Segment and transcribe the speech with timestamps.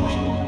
[0.00, 0.47] Música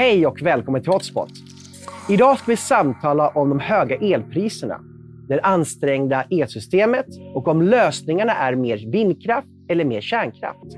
[0.00, 1.30] Hej och välkommen till Hotspot.
[2.08, 4.80] Idag ska vi samtala om de höga elpriserna,
[5.28, 10.76] det ansträngda elsystemet och om lösningarna är mer vindkraft eller mer kärnkraft.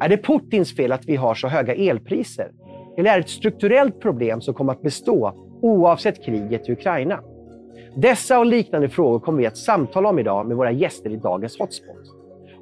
[0.00, 2.50] Är det Putins fel att vi har så höga elpriser?
[2.98, 7.20] Eller är det ett strukturellt problem som kommer att bestå oavsett kriget i Ukraina?
[7.96, 11.58] Dessa och liknande frågor kommer vi att samtala om idag med våra gäster i dagens
[11.58, 12.06] Hotspot.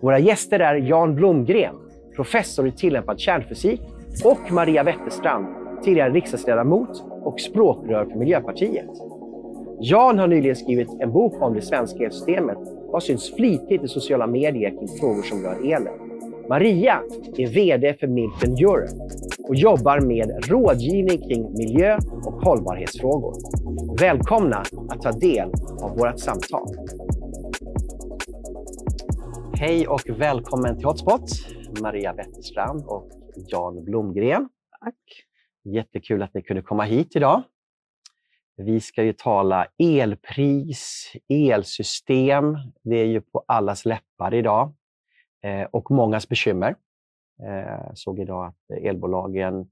[0.03, 1.75] Våra gäster är Jan Blomgren,
[2.17, 3.81] professor i tillämpad kärnfysik
[4.25, 8.91] och Maria Wetterstrand, tidigare riksdagsledamot och språkrör för Miljöpartiet.
[9.81, 13.89] Jan har nyligen skrivit en bok om det svenska elsystemet och har synts flitigt i
[13.89, 15.95] sociala medier kring frågor som rör elen.
[16.49, 17.01] Maria
[17.37, 18.93] är VD för Milton Europe
[19.49, 23.35] och jobbar med rådgivning kring miljö och hållbarhetsfrågor.
[24.01, 25.51] Välkomna att ta del
[25.83, 26.67] av vårt samtal.
[29.55, 31.31] Hej och välkommen till Hotspot,
[31.83, 33.09] Maria Wetterstrand och
[33.49, 34.49] Jan Blomgren.
[34.85, 35.30] Tack.
[35.65, 37.43] Jättekul att ni kunde komma hit idag.
[38.57, 42.57] Vi ska ju tala elpris, elsystem.
[42.83, 44.75] Det är ju på allas läppar idag
[45.43, 46.75] eh, och mångas bekymmer.
[47.43, 49.71] Jag såg idag att elbolagen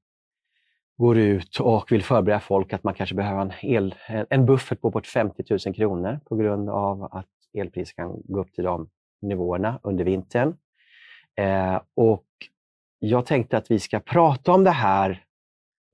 [0.97, 4.91] går ut och vill förbereda folk att man kanske behöver en, el, en buffert på
[4.91, 7.27] bort 50 000 kronor på grund av att
[7.59, 8.89] elpriset kan gå upp till de
[9.23, 10.57] nivåerna under vintern.
[11.37, 12.27] Eh, och
[12.99, 15.25] jag tänkte att vi ska prata om det här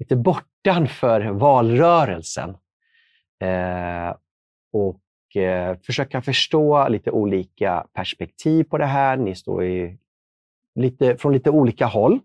[0.04, 2.50] lite bortanför valrörelsen
[3.40, 4.16] eh,
[4.72, 9.16] och eh, försöka förstå lite olika perspektiv på det här.
[9.16, 9.96] Ni står ju
[10.74, 12.20] lite, från lite olika håll.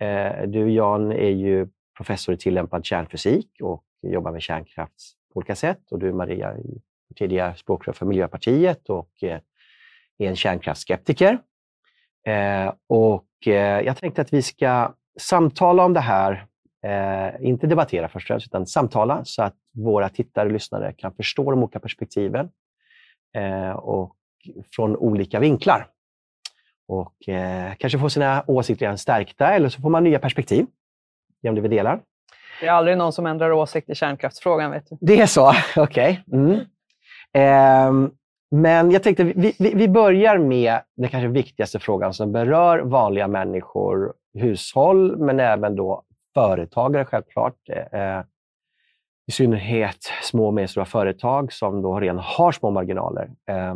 [0.00, 5.54] Eh, du Jan är ju professor i tillämpad kärnfysik och jobbar med kärnkraft på olika
[5.54, 5.92] sätt.
[5.92, 6.62] Och du Maria är
[7.16, 9.40] tidigare språkrör för Miljöpartiet och eh,
[10.18, 11.38] är en kärnkraftsskeptiker.
[12.26, 16.46] Eh, och eh, jag tänkte att vi ska samtala om det här
[16.84, 21.14] Eh, inte debattera först och främst, utan samtala så att våra tittare och lyssnare kan
[21.14, 22.50] förstå de olika perspektiven
[23.36, 24.16] eh, och
[24.76, 25.86] från olika vinklar.
[26.88, 30.66] Och eh, kanske få sina åsikter stärkta eller så får man nya perspektiv
[31.42, 32.00] genom det vi delar.
[32.60, 34.70] Det är aldrig någon som ändrar åsikt i kärnkraftsfrågan.
[34.70, 34.96] Vet du.
[35.00, 35.52] Det är så?
[35.76, 36.22] Okej.
[36.26, 36.40] Okay.
[36.40, 36.60] Mm.
[37.32, 38.10] Eh,
[38.50, 43.28] men jag tänkte vi, vi, vi börjar med den kanske viktigaste frågan som berör vanliga
[43.28, 46.02] människor, hushåll, men även då
[46.36, 47.68] företagare självklart.
[47.68, 48.24] Eh, eh,
[49.26, 53.30] I synnerhet små och medelstora företag som då redan har små marginaler.
[53.46, 53.74] Eh,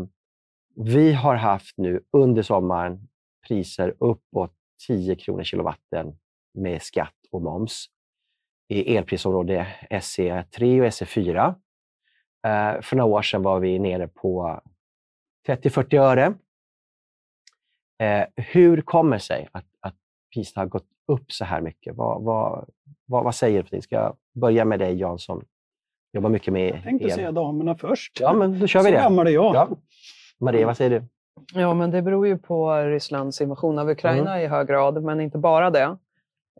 [0.76, 3.08] vi har haft nu under sommaren
[3.48, 4.52] priser uppåt
[4.86, 6.18] 10 kronor kilowatten
[6.54, 7.86] med skatt och moms
[8.68, 11.54] i elprisområde SE3 och SE4.
[12.46, 14.60] Eh, för några år sedan var vi nere på
[15.48, 16.34] 30-40 öre.
[18.02, 19.96] Eh, hur kommer det sig att, att
[20.34, 21.96] priset har gått upp så här mycket?
[21.96, 22.68] Vad, vad,
[23.06, 23.80] vad, vad säger du?
[23.80, 25.42] Ska jag börja med dig Jan som
[26.12, 27.12] jobbar mycket med Jag tänkte el.
[27.12, 28.18] säga damerna först.
[28.20, 28.96] Ja, men då kör vi så det.
[28.96, 29.54] Så gammal är jag.
[29.54, 29.68] Ja.
[30.38, 31.04] Maria, vad säger du?
[31.54, 34.44] Ja, men det beror ju på Rysslands invasion av Ukraina mm.
[34.44, 35.96] i hög grad, men inte bara det.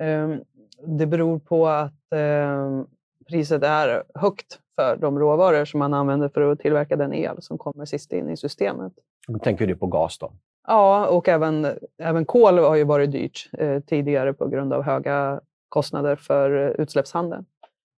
[0.00, 0.40] Ehm,
[0.86, 2.86] det beror på att ehm,
[3.28, 7.58] priset är högt för de råvaror som man använder för att tillverka den el som
[7.58, 8.92] kommer sist in i systemet.
[9.28, 10.32] Då tänker du på gas då?
[10.66, 11.66] Ja, och även,
[11.98, 16.70] även kol har ju varit dyrt eh, tidigare på grund av höga kostnader för eh,
[16.70, 17.44] utsläppshandeln.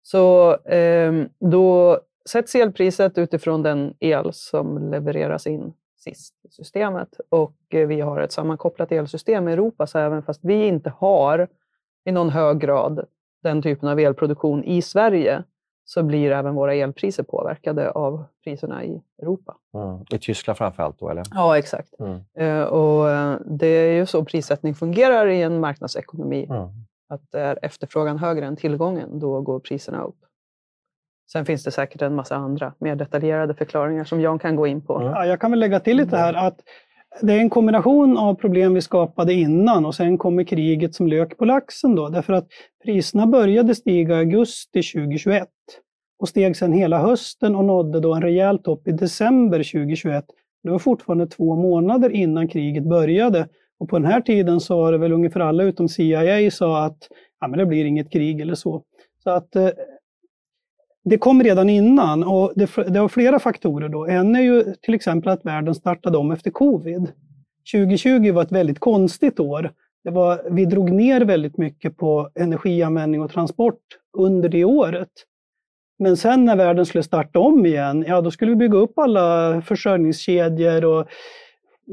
[0.03, 7.21] Så eh, då sätts elpriset utifrån den el som levereras in sist i systemet.
[7.29, 11.49] Och eh, vi har ett sammankopplat elsystem i Europa, så även fast vi inte har
[12.05, 13.07] i någon hög grad
[13.43, 15.45] den typen av elproduktion i Sverige,
[15.93, 19.57] så blir även våra elpriser påverkade av priserna i Europa.
[19.75, 20.05] Mm.
[20.11, 21.25] I Tyskland framför allt då, eller?
[21.35, 21.95] Ja, exakt.
[22.01, 22.21] Mm.
[22.41, 26.47] Uh, och uh, det är ju så prissättning fungerar i en marknadsekonomi.
[26.51, 26.69] Mm.
[27.09, 30.17] Att är efterfrågan högre än tillgången, då går priserna upp.
[31.33, 34.81] Sen finns det säkert en massa andra mer detaljerade förklaringar som Jan kan gå in
[34.81, 35.03] på.
[35.03, 36.61] Ja, jag kan väl lägga till lite här att
[37.21, 41.39] det är en kombination av problem vi skapade innan och sen kommer kriget som lök
[41.39, 41.95] på laxen.
[41.95, 42.49] Då, därför att
[42.85, 45.49] priserna började stiga i augusti 2021
[46.19, 50.25] och steg sedan hela hösten och nådde då en rejäl topp i december 2021.
[50.63, 53.49] Det var fortfarande två månader innan kriget började.
[53.79, 57.09] Och på den här tiden så var det väl ungefär alla utom CIA sa att
[57.41, 58.83] ja, men det blir inget krig eller så.
[59.23, 59.69] Så att eh,
[61.05, 63.89] det kom redan innan och det, det har flera faktorer.
[63.89, 64.07] Då.
[64.07, 67.13] En är ju till exempel att världen startade om efter covid.
[67.73, 69.73] 2020 var ett väldigt konstigt år.
[70.05, 73.81] Det var, vi drog ner väldigt mycket på energianvändning och transport
[74.19, 75.11] under det året.
[75.99, 79.63] Men sen när världen skulle starta om igen, ja då skulle vi bygga upp alla
[79.63, 81.09] försörjningskedjor och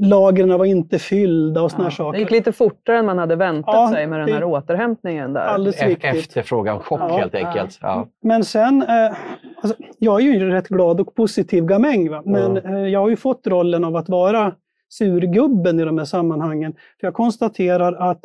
[0.01, 2.17] lagren var inte fyllda och såna ja, saker.
[2.17, 5.33] Det gick lite fortare än man hade väntat ja, sig med den här återhämtningen.
[5.33, 5.41] Där.
[5.41, 6.15] Alldeles riktigt.
[6.15, 7.79] Efterfrågan, chock ja, helt enkelt.
[7.81, 8.07] Ja.
[8.23, 9.17] Men sen, eh,
[9.61, 12.21] alltså, jag är ju en rätt glad och positiv gamäng, va?
[12.25, 12.75] men mm.
[12.75, 14.53] eh, jag har ju fått rollen av att vara
[14.89, 16.73] surgubben i de här sammanhangen.
[16.99, 18.21] För jag konstaterar att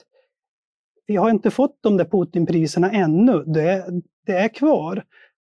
[1.07, 3.45] vi har inte fått de där Putinpriserna ännu.
[3.47, 3.85] Det,
[4.27, 5.05] det är kvar.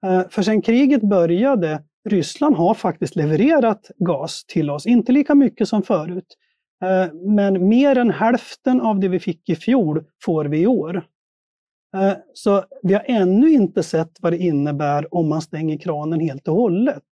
[0.06, 4.86] Eh, för sen kriget började, Ryssland har faktiskt levererat gas till oss.
[4.86, 6.36] Inte lika mycket som förut.
[6.84, 10.96] Eh, men mer än hälften av det vi fick i fjol får vi i år.
[11.96, 16.48] Eh, så vi har ännu inte sett vad det innebär om man stänger kranen helt
[16.48, 17.02] och hållet.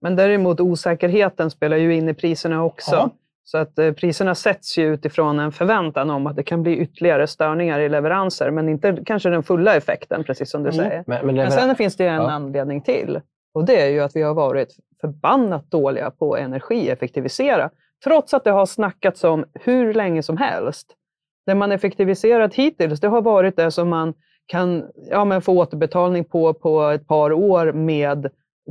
[0.00, 2.94] Men däremot osäkerheten spelar ju in i priserna också.
[2.94, 3.10] Ja.
[3.44, 7.26] Så att eh, priserna sätts ju utifrån en förväntan om att det kan bli ytterligare
[7.26, 10.84] störningar i leveranser, men inte kanske den fulla effekten, precis som du mm.
[10.84, 11.04] säger.
[11.06, 12.30] Men, men, men sen finns det en ja.
[12.30, 13.20] anledning till
[13.54, 17.70] och det är ju att vi har varit förbannat dåliga på att energieffektivisera,
[18.04, 20.86] trots att det har snackats om hur länge som helst.
[21.46, 24.14] Det man effektiviserat hittills, det har varit det som man
[24.46, 28.30] kan ja, men få återbetalning på på ett par år med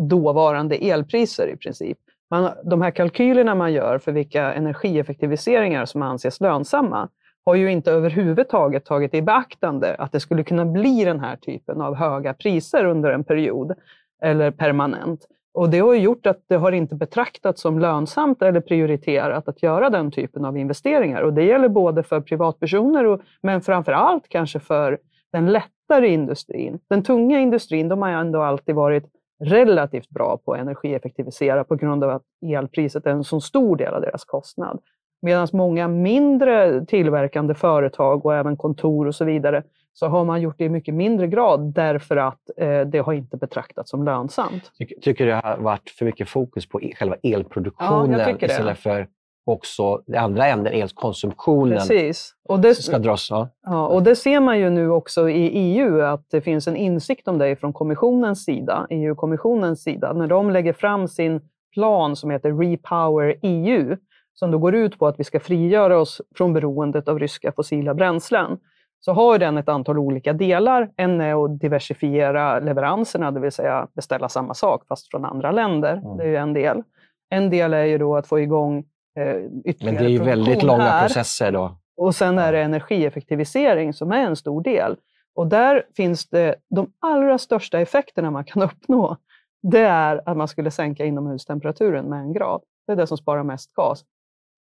[0.10, 1.98] dåvarande elpriser i princip
[2.32, 7.10] man, de här kalkylerna man gör för vilka energieffektiviseringar som anses lönsamma
[7.46, 11.82] har ju inte överhuvudtaget tagit i beaktande att det skulle kunna bli den här typen
[11.82, 13.74] av höga priser under en period
[14.22, 15.28] eller permanent.
[15.54, 19.90] Och det har gjort att det har inte betraktats som lönsamt eller prioriterat att göra
[19.90, 21.22] den typen av investeringar.
[21.22, 24.98] Och det gäller både för privatpersoner, och, men framför allt kanske för
[25.32, 26.80] den lättare industrin.
[26.90, 29.06] Den tunga industrin, de har ändå alltid varit
[29.44, 33.94] relativt bra på att energieffektivisera på grund av att elpriset är en så stor del
[33.94, 34.80] av deras kostnad.
[35.22, 40.56] Medan många mindre tillverkande företag och även kontor och så vidare så har man gjort
[40.58, 44.72] det i mycket mindre grad därför att eh, det har inte betraktats som lönsamt.
[45.02, 49.08] Tycker du det har varit för mycket fokus på själva elproduktionen ja, istället för
[49.46, 52.36] också det andra änden, elkonsumtionen, Precis.
[52.50, 53.28] Och det, ska dras.
[53.30, 53.50] Ja.
[53.66, 53.88] ja.
[53.88, 57.38] och det ser man ju nu också i EU, att det finns en insikt om
[57.38, 61.42] det från kommissionens sida, EU-kommissionens sida, när de lägger fram sin
[61.74, 63.98] plan som heter Repower EU,
[64.34, 67.94] som då går ut på att vi ska frigöra oss från beroendet av ryska fossila
[67.94, 68.58] bränslen
[69.06, 70.92] så har den ett antal olika delar.
[70.96, 75.94] En är att diversifiera leveranserna, det vill säga beställa samma sak fast från andra länder.
[75.94, 76.18] Mm.
[76.18, 76.84] Det är en del.
[77.30, 78.78] En del är ju då att få igång
[79.20, 81.06] eh, ytterligare Men det är ju väldigt långa här.
[81.06, 81.78] processer då.
[81.98, 84.98] Och sen är det energieffektivisering som är en stor del.
[85.36, 89.18] Och där finns det de allra största effekterna man kan uppnå.
[89.62, 92.62] Det är att man skulle sänka inomhustemperaturen med en grad.
[92.88, 94.06] Det är det som sparar mest gas.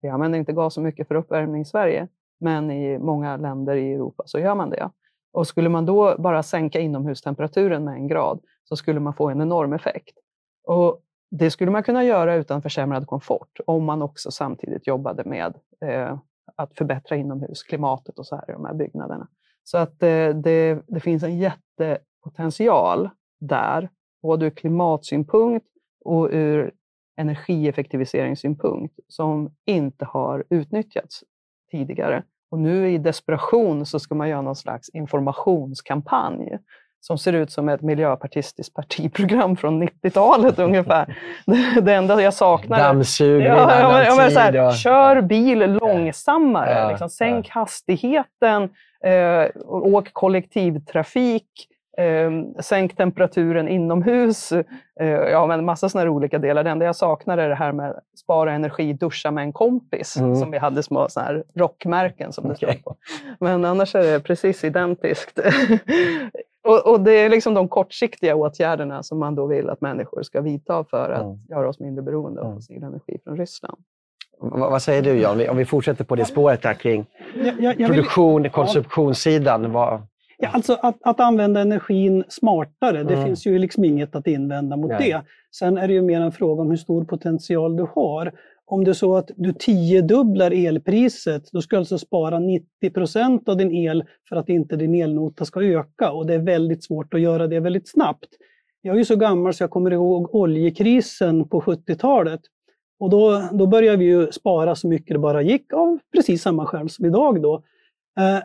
[0.01, 2.07] Vi använder inte gas så mycket för uppvärmning i Sverige,
[2.43, 4.89] men i många länder i Europa så gör man det.
[5.33, 9.41] Och skulle man då bara sänka inomhustemperaturen med en grad så skulle man få en
[9.41, 10.17] enorm effekt.
[10.63, 11.01] Och
[11.31, 16.17] det skulle man kunna göra utan försämrad komfort om man också samtidigt jobbade med eh,
[16.55, 19.27] att förbättra inomhusklimatet och så här i de här byggnaderna.
[19.63, 23.89] Så att eh, det, det finns en jättepotential där,
[24.21, 25.67] både ur klimatsynpunkt
[26.05, 26.71] och ur
[27.17, 31.23] energieffektiviseringssynpunkt som inte har utnyttjats
[31.71, 32.23] tidigare.
[32.53, 36.57] Och nu i desperation så ska man göra någon slags informationskampanj
[36.99, 41.17] som ser ut som ett miljöpartistiskt partiprogram från 90-talet ungefär.
[41.81, 42.79] Det, enda jag saknar...
[42.79, 48.63] Dammsugning ja, ja, ja, så här, Kör bil långsammare, ja, liksom, sänk hastigheten,
[49.03, 51.67] eh, åk kollektivtrafik,
[52.59, 54.51] sänk temperaturen inomhus.
[54.99, 56.63] Eh, ja, men massa sådana olika delar.
[56.63, 60.35] Det enda jag saknar är det här med spara energi, duscha med en kompis, mm.
[60.35, 62.77] som vi hade små så här rockmärken som det okay.
[62.77, 62.95] står på.
[63.39, 65.39] Men annars är det precis identiskt.
[66.67, 70.41] Och, och, det är liksom de kortsiktiga åtgärderna som man då vill att människor ska
[70.41, 71.39] vidta för att mm.
[71.49, 72.57] göra oss mindre beroende av mm.
[72.57, 73.77] fossil energi från Ryssland.
[74.39, 77.79] vad, vad säger du Jan, om vi fortsätter på det spåret här kring jag, jag,
[77.79, 78.51] jag produktion, vill...
[78.51, 79.71] konsumtionssidan.
[79.71, 80.01] Vad...
[80.37, 83.15] Ja, alltså att, att använda energin smartare, mm.
[83.15, 85.09] det finns ju liksom inget att invända mot Nej.
[85.09, 85.21] det.
[85.55, 88.31] Sen är det ju mer en fråga om hur stor potential du har.
[88.65, 93.49] Om det är så att du tiodubblar elpriset, då ska du alltså spara 90 procent
[93.49, 97.13] av din el för att inte din elnota ska öka och det är väldigt svårt
[97.13, 98.27] att göra det väldigt snabbt.
[98.81, 102.41] Jag är ju så gammal så jag kommer ihåg oljekrisen på 70-talet.
[102.99, 106.65] Och då, då började vi ju spara så mycket det bara gick av precis samma
[106.65, 107.41] skäl som idag.
[107.41, 107.63] Då.
[108.19, 108.43] Eh,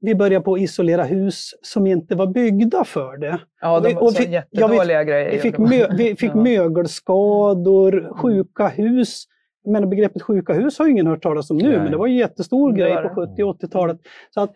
[0.00, 3.38] vi började på att isolera hus som inte var byggda för det.
[3.60, 5.30] Ja, de Vi- var och så vi- jättedåliga grejer.
[5.32, 6.40] Vi fick, mö, vi fick Ja.
[6.42, 9.24] mögelskador, sjuka hus.
[9.66, 11.78] Menar, begreppet sjuka hus har ju ingen hört talas om nu, Nej.
[11.78, 13.08] men det var en jättestor grej på det.
[13.08, 13.98] 70 och 80-talet.
[14.34, 14.50] Så att,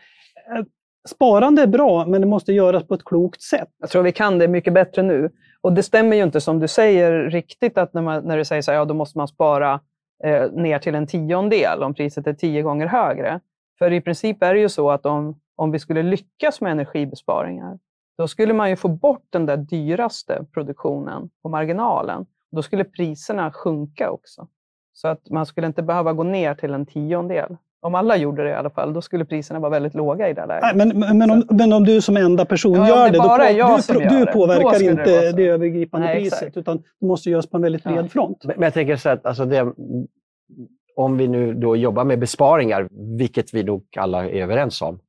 [0.56, 0.64] eh,
[1.08, 3.68] sparande är bra, men det måste göras på ett klokt sätt.
[3.80, 5.30] Jag tror vi kan det mycket bättre nu.
[5.60, 8.62] Och det stämmer ju inte som du säger riktigt att när, man, när du säger
[8.62, 9.80] så här, ja då måste man spara
[10.24, 13.40] eh, ner till en tiondel om priset är tio gånger högre.
[13.82, 17.78] För i princip är det ju så att om, om vi skulle lyckas med energibesparingar,
[18.18, 22.26] då skulle man ju få bort den där dyraste produktionen på marginalen.
[22.52, 24.48] Då skulle priserna sjunka också.
[24.92, 27.56] Så att man skulle inte behöva gå ner till en tiondel.
[27.82, 30.46] Om alla gjorde det i alla fall, då skulle priserna vara väldigt låga i det
[30.46, 30.62] läget.
[30.62, 33.18] Nej, men, men, men, om, men om du som enda person Ja, gör det det,
[33.18, 35.40] då på, jag du, du det, påverkar det inte det, så.
[35.40, 36.56] övergripande Nej, priset, exakt.
[36.56, 38.08] utan det måste göras på en väldigt bred Ja.
[38.08, 38.44] front.
[38.44, 39.72] Men men jag tänker så att alltså det,
[40.96, 45.00] om vi nu då jobbar med besparingar, vilket vi nog alla är överens om,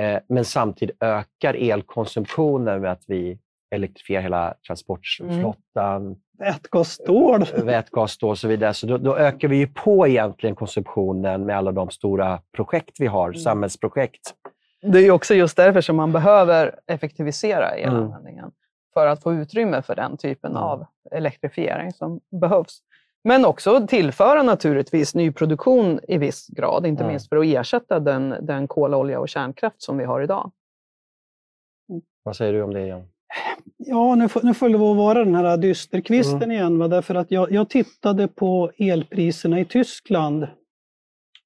[0.00, 3.38] eh, men samtidigt ökar elkonsumtionen med att vi
[3.74, 7.44] elektrifierar hela transportflottan, Vätgas, stål.
[7.64, 8.74] vätgas då och så vidare.
[8.74, 13.06] Så då, då ökar vi ju på egentligen konsumtionen med alla de stora projekt vi
[13.06, 14.34] har, samhällsprojekt.
[14.82, 18.50] Det är också just därför som man behöver effektivisera elanvändningen.
[18.94, 20.62] För att få utrymme för den typen Mm.
[20.62, 22.78] av elektrifiering som behövs.
[23.24, 27.12] Men också tillföra naturligtvis ny produktion i viss grad, inte Mm.
[27.12, 30.50] minst för att ersätta den, den kol, olja och kärnkraft som vi har idag.
[32.22, 33.02] Vad säger du om det, Jan?
[33.76, 36.50] Ja, nu får, nu får det vara den här dysterkvisten Mm.
[36.50, 36.78] igen.
[36.78, 36.88] Va?
[36.88, 40.46] Därför att jag, jag tittade på elpriserna i Tyskland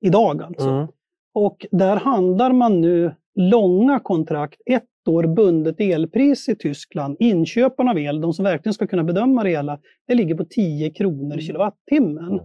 [0.01, 0.69] idag alltså.
[0.69, 0.87] Mm.
[1.35, 7.17] Och där handlar man nu långa kontrakt, ett år bundet elpris i Tyskland.
[7.21, 10.91] Inköparna av el, de som verkligen ska kunna bedöma det hela, det ligger på 10
[10.91, 12.33] kronor kilowattimmen.
[12.33, 12.45] Mm.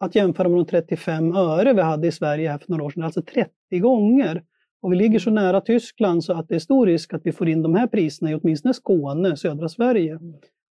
[0.00, 3.02] Att jämföra med de 35 öre vi hade i Sverige här för några år sedan,
[3.02, 4.42] alltså 30 gånger.
[4.82, 7.48] Och vi ligger så nära Tyskland så att det är stor risk att vi får
[7.48, 10.14] in de här priserna i åtminstone Skåne, södra Sverige.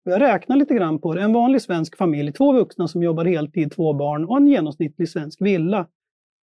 [0.05, 1.21] Och jag räknar lite grann på det.
[1.21, 5.41] En vanlig svensk familj, två vuxna som jobbar heltid, två barn och en genomsnittlig svensk
[5.41, 5.87] villa.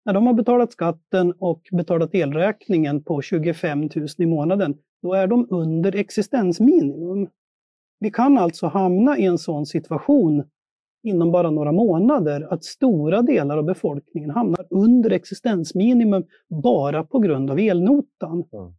[0.07, 5.27] När de har betalat skatten och betalat elräkningen på 25 000 i månaden, då är
[5.27, 7.29] de under existensminimum.
[8.01, 10.45] Vi kan alltså hamna i en sån situation
[11.03, 17.51] inom bara några månader att stora delar av befolkningen hamnar under existensminimum bara på grund
[17.51, 18.45] av elnotan.
[18.53, 18.73] Mm.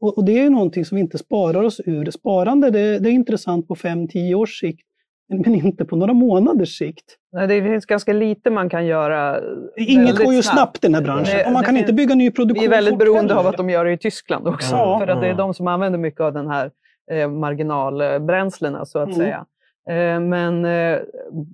[0.00, 2.10] Och, och det är ju någonting som vi inte sparar oss ur.
[2.10, 4.86] Sparande det, det är intressant på 5-10 års sikt,
[5.28, 7.04] men, inte på några månaders sikt.
[7.32, 9.40] Nej, det finns ganska lite man kan göra
[9.76, 11.92] Inget går ju snabbt i den här branschen Det- och man det kan finns- inte
[11.92, 14.76] bygga ny produktion Vi är väldigt beroende av att de gör det i Tyskland också.
[14.76, 14.98] Ja.
[14.98, 15.36] För att det är Mm.
[15.36, 16.70] de som använder mycket av den här
[17.10, 19.16] eh, marginalbränslena, så att Mm.
[19.18, 19.44] säga.
[19.88, 20.98] Eh, men, eh,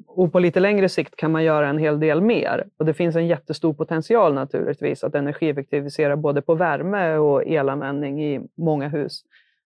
[0.06, 2.64] och på lite längre sikt kan man göra en hel del mer.
[2.78, 8.40] Och det finns en jättestor potential naturligtvis att energieffektivisera både på värme och elanvändning i
[8.56, 9.20] många hus.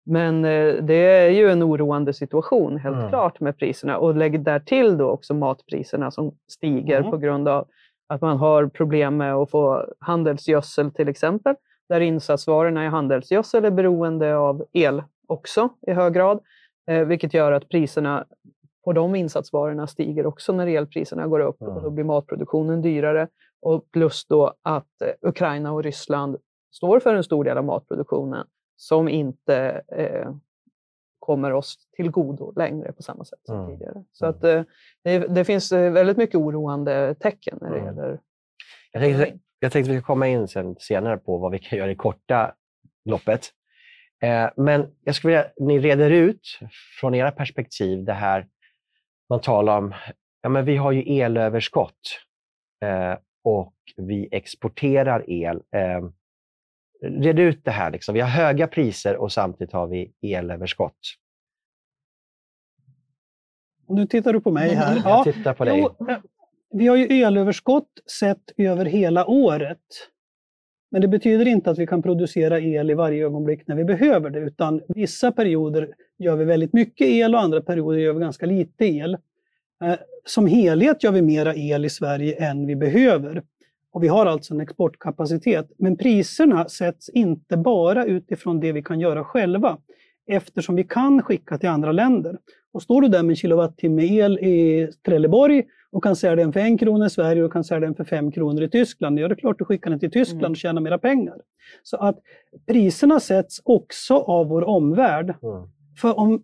[0.05, 3.09] Men eh, det är ju en oroande situation helt Mm.
[3.09, 3.97] klart med priserna.
[3.97, 7.11] Och lägg därtill då också matpriserna som stiger Mm.
[7.11, 7.67] på grund av
[8.07, 11.55] att man har problem med att få handelsgödsel till exempel,
[11.89, 16.39] där insatsvarorna i handelsgödsel är beroende av el också i hög grad,
[16.87, 18.25] eh, vilket gör att priserna
[18.85, 21.73] på de insatsvarorna stiger också när elpriserna går upp Mm.
[21.75, 23.27] och då blir matproduktionen dyrare.
[23.61, 26.37] Och plus då att eh, Ukraina och Ryssland
[26.71, 30.31] står för en stor del av matproduktionen som inte eh,
[31.19, 33.71] kommer oss till godo längre på samma sätt som Mm.
[33.71, 34.03] tidigare.
[34.11, 34.63] Så att, eh,
[35.03, 37.85] det, det finns eh, väldigt mycket oroande tecken när det Mm.
[37.95, 38.19] gäller
[38.91, 41.91] Jag tänkte, jag tänkte vi ska komma in sen, senare på vad vi kan göra
[41.91, 42.55] i korta
[43.05, 43.49] loppet.
[44.21, 46.59] Eh, men jag skulle vilja ni reder ut
[46.99, 48.47] från era perspektiv det här
[49.29, 49.93] man talar om.
[50.41, 52.19] Ja, men vi har ju elöverskott
[52.85, 55.61] eh, och vi exporterar el.
[57.09, 57.91] Red ut det här.
[57.91, 58.13] Liksom.
[58.13, 60.97] Vi har höga priser och samtidigt har vi elöverskott.
[63.87, 65.01] Och Nu tittar du på mig här.
[65.05, 65.79] Jag tittar på dig.
[65.79, 66.17] Jo, eh,
[66.73, 69.79] vi har ju elöverskott sett över hela året.
[70.91, 74.29] Men det betyder inte att vi kan producera el i varje ögonblick när vi behöver
[74.29, 78.45] det, utan vissa perioder gör vi väldigt mycket el och andra perioder gör vi ganska
[78.45, 79.17] lite el.
[79.83, 79.95] Eh,
[80.25, 83.43] Som helhet gör vi mera el i Sverige än vi behöver.
[83.95, 85.71] Och vi har alltså en exportkapacitet.
[85.77, 89.77] Men priserna sätts inte bara utifrån det vi kan göra själva,
[90.27, 92.37] eftersom vi kan skicka till andra länder.
[92.73, 96.59] Och står du där med en kilowattimme el i Trelleborg och kan sälja den för
[96.59, 99.33] en krona i Sverige och kan sälja den för fem kronor i Tyskland, ja det
[99.33, 100.51] är klart du skickar den till Tyskland Mm.
[100.51, 101.35] och tjänar mera pengar.
[101.83, 102.19] Så att
[102.67, 105.29] priserna sätts också av vår omvärld.
[105.43, 105.67] Mm.
[106.01, 106.43] För om,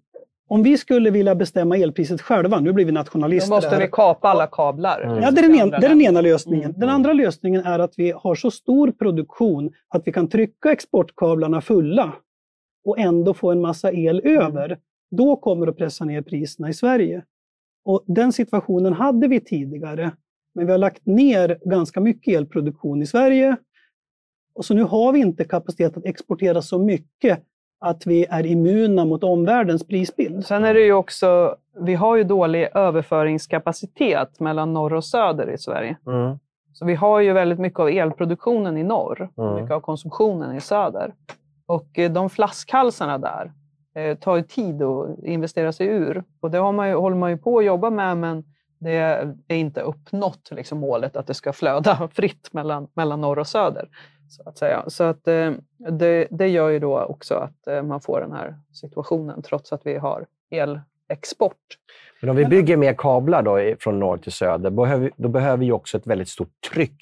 [0.51, 3.49] om vi skulle vilja bestämma elpriset själva, nu blir vi nationalister.
[3.49, 5.01] Då måste vi kapa alla kablar.
[5.01, 5.23] Mm.
[5.23, 6.69] Ja, det är, den ena, det är den ena lösningen.
[6.69, 6.79] Mm.
[6.79, 11.61] Den andra lösningen är att vi har så stor produktion att vi kan trycka exportkablarna
[11.61, 12.13] fulla
[12.85, 14.79] och ändå få en massa el över.
[15.11, 17.25] Då kommer det att pressa ner priserna i Sverige.
[17.85, 20.11] Och Den situationen hade vi tidigare,
[20.55, 23.55] men vi har lagt ner ganska mycket elproduktion i Sverige.
[24.53, 27.43] Och så nu har vi inte kapacitet att exportera så mycket
[27.81, 30.45] att vi är immuna mot omvärldens prisbild.
[30.45, 35.57] Sen är det ju också, vi har ju dålig överföringskapacitet mellan norr och söder i
[35.57, 35.97] Sverige.
[36.07, 36.39] Mm.
[36.73, 39.61] Så vi har ju väldigt mycket av elproduktionen i norr och Mm.
[39.61, 41.13] mycket av konsumtionen i söder.
[41.65, 43.51] Och eh, de flaskhalsarna där
[43.95, 46.23] eh, tar ju tid att investera sig ur.
[46.39, 48.43] Och det har man ju, håller man ju på att jobba med, men
[48.79, 48.95] det
[49.47, 53.89] är inte uppnått liksom, målet att det ska flöda fritt mellan, mellan norr och söder.
[54.31, 54.83] Så att säga.
[54.87, 58.55] Så att, eh, det, det gör ju då också att eh, man får den här
[58.73, 61.57] situationen, trots att vi har elexport.
[62.21, 65.71] Men om vi bygger mer kablar då från norr till söder, behöver, då behöver vi
[65.71, 66.97] också ett väldigt stort tryck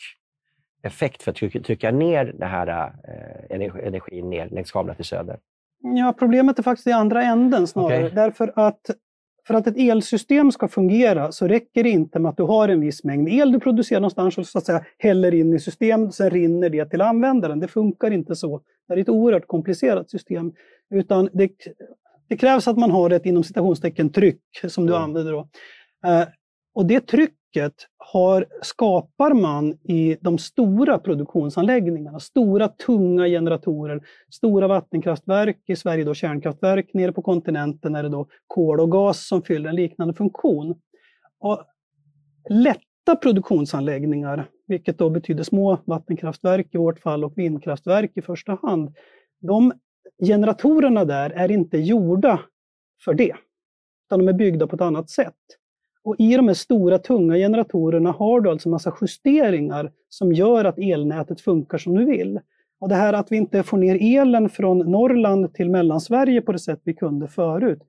[0.82, 5.38] effekt för att trycka, ner den här eh, energi- energin ner längs kablarna till söder.
[5.82, 7.98] Ja, problemet är faktiskt i andra änden snarare.
[7.98, 8.12] Okej.
[8.16, 8.82] Därför att
[9.50, 12.80] för att ett elsystem ska fungera så räcker det inte med att du har en
[12.80, 16.30] viss mängd el du producerar någonstans och så att säga häller in i system, sen
[16.30, 17.60] rinner det till användaren.
[17.60, 18.62] Det funkar inte så.
[18.88, 20.52] Det är ett oerhört komplicerat system.
[20.90, 21.52] Utan det,
[22.28, 25.04] det krävs att man har ett inom citationstecken tryck som du Mm.
[25.04, 25.48] använder då.
[26.08, 26.28] Eh,
[26.74, 27.39] och det trycket
[27.98, 32.20] har, skapar man i de stora produktionsanläggningarna.
[32.20, 38.28] Stora tunga generatorer, stora vattenkraftverk, i Sverige då kärnkraftverk, nere på kontinenten är det då
[38.48, 40.76] kol och gas som fyller en liknande funktion.
[41.40, 41.64] Och
[42.50, 48.96] lätta produktionsanläggningar, vilket då betyder små vattenkraftverk i vårt fall och vindkraftverk i första hand,
[49.42, 49.74] de
[50.26, 52.40] generatorerna där är inte gjorda
[53.06, 53.36] för det,
[54.08, 55.36] utan de är byggda på ett annat sätt.
[56.04, 60.78] Och I de här stora tunga generatorerna har du alltså massa justeringar som gör att
[60.78, 62.40] elnätet funkar som du vill.
[62.80, 66.60] Och det här att vi inte får ner elen från Norrland till Mellansverige på det
[66.60, 67.80] sätt vi kunde förut,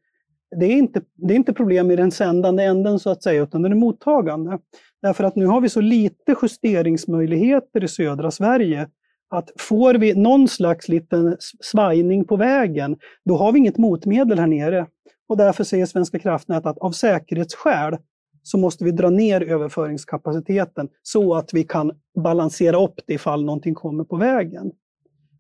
[0.57, 3.63] det är inte, det är inte problem i den sändande änden så att säga, utan
[3.63, 4.59] den är mottagande.
[5.03, 8.89] Därför att nu har vi så lite justeringsmöjligheter i södra Sverige
[9.31, 14.47] att får vi någon slags liten svajning på vägen, då har vi inget motmedel här
[14.47, 14.87] nere.
[15.31, 17.97] Och därför säger Svenska kraftnät att av säkerhetsskäl
[18.43, 23.75] så måste vi dra ner överföringskapaciteten så att vi kan balansera upp det ifall någonting
[23.75, 24.73] kommer på vägen.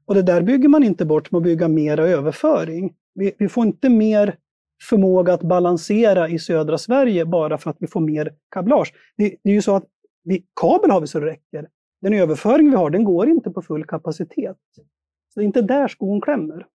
[0.06, 2.94] Och det där bygger man inte bort med att bygga mera överföring.
[3.14, 4.36] Vi, vi får inte mer
[4.88, 8.92] förmåga att balansera i södra Sverige bara för att vi får mer kablage.
[9.16, 9.86] Det, det är ju så att
[10.24, 11.68] vi, kabel har vi så det räcker.
[12.02, 14.56] Den överföring vi har, den går inte på full kapacitet.
[15.34, 16.66] Så det är inte där skon klämmer.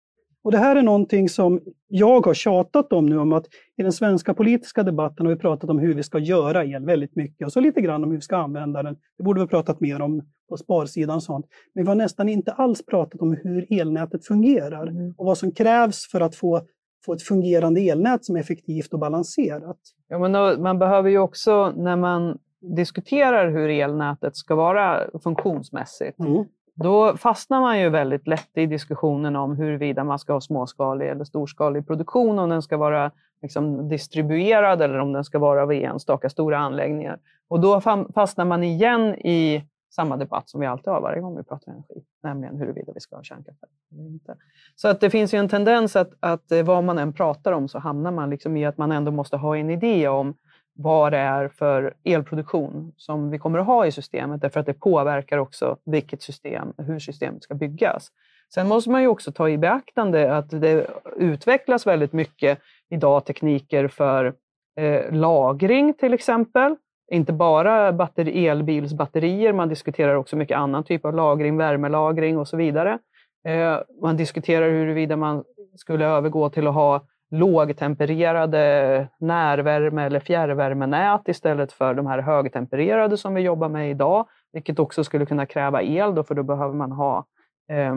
[0.45, 3.45] Och det här är någonting som jag har tjatat om nu, om att
[3.77, 7.15] i den svenska politiska debatten har vi pratat om hur vi ska göra el väldigt
[7.15, 8.97] mycket och så lite grann om hur vi ska använda den.
[9.17, 11.45] Det borde vi ha pratat mer om på sparsidan och sånt.
[11.73, 16.07] Men vi har nästan inte alls pratat om hur elnätet fungerar och vad som krävs
[16.11, 16.61] för att få,
[17.05, 19.79] få ett fungerande elnät som är effektivt och balanserat.
[20.07, 22.37] Ja, men då, man behöver ju också, när man
[22.75, 29.35] diskuterar hur elnätet ska vara funktionsmässigt, Mm då fastnar man ju väldigt lätt i diskussionen
[29.35, 33.11] om huruvida man ska ha småskalig eller storskalig produktion, om den ska vara
[33.41, 37.19] liksom distribuerad eller om den ska vara vid enstaka stora anläggningar.
[37.47, 37.81] Och då
[38.15, 39.63] fastnar man igen i
[39.95, 43.15] samma debatt som vi alltid har varje gång vi pratar energi, nämligen huruvida vi ska
[43.15, 43.59] ha kärnkraft
[43.91, 44.35] eller inte.
[44.75, 47.67] Så att det finns ju en tendens att, att eh, vad man än pratar om
[47.67, 50.33] så hamnar man liksom i att man ändå måste ha en idé om
[50.75, 54.73] vad det är för elproduktion som vi kommer att ha i systemet, därför att det
[54.73, 58.11] påverkar också vilket system, hur systemet ska byggas.
[58.53, 62.59] Sen måste man ju också ta i beaktande att det utvecklas väldigt mycket
[62.89, 64.33] idag tekniker för
[64.79, 66.75] eh, lagring till exempel.
[67.11, 72.57] Inte bara batteri, elbilsbatterier, man diskuterar också mycket annan typ av lagring, värmelagring och så
[72.57, 72.99] vidare.
[73.47, 75.43] Eh, man diskuterar huruvida man
[75.75, 83.33] skulle övergå till att ha lågtempererade närvärme eller fjärrvärmenät istället för de här högtempererade som
[83.33, 86.91] vi jobbar med idag, vilket också skulle kunna kräva el, då, för då behöver man
[86.91, 87.25] ha
[87.69, 87.95] eh,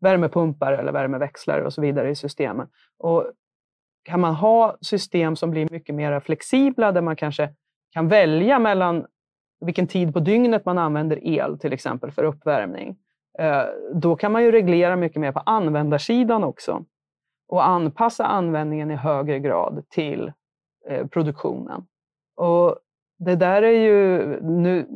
[0.00, 2.68] värmepumpar eller värmeväxlare och så vidare i systemen.
[2.98, 3.32] Och
[4.02, 7.48] kan man ha system som blir mycket mer flexibla, där man kanske
[7.92, 9.06] kan välja mellan
[9.60, 12.96] vilken tid på dygnet man använder el, till exempel för uppvärmning,
[13.38, 13.62] eh,
[13.94, 16.84] då kan man ju reglera mycket mer på användarsidan också
[17.50, 20.32] och anpassa användningen i högre grad till
[20.88, 21.86] eh, produktionen.
[22.36, 22.76] Och
[23.18, 24.86] det där är ju, nu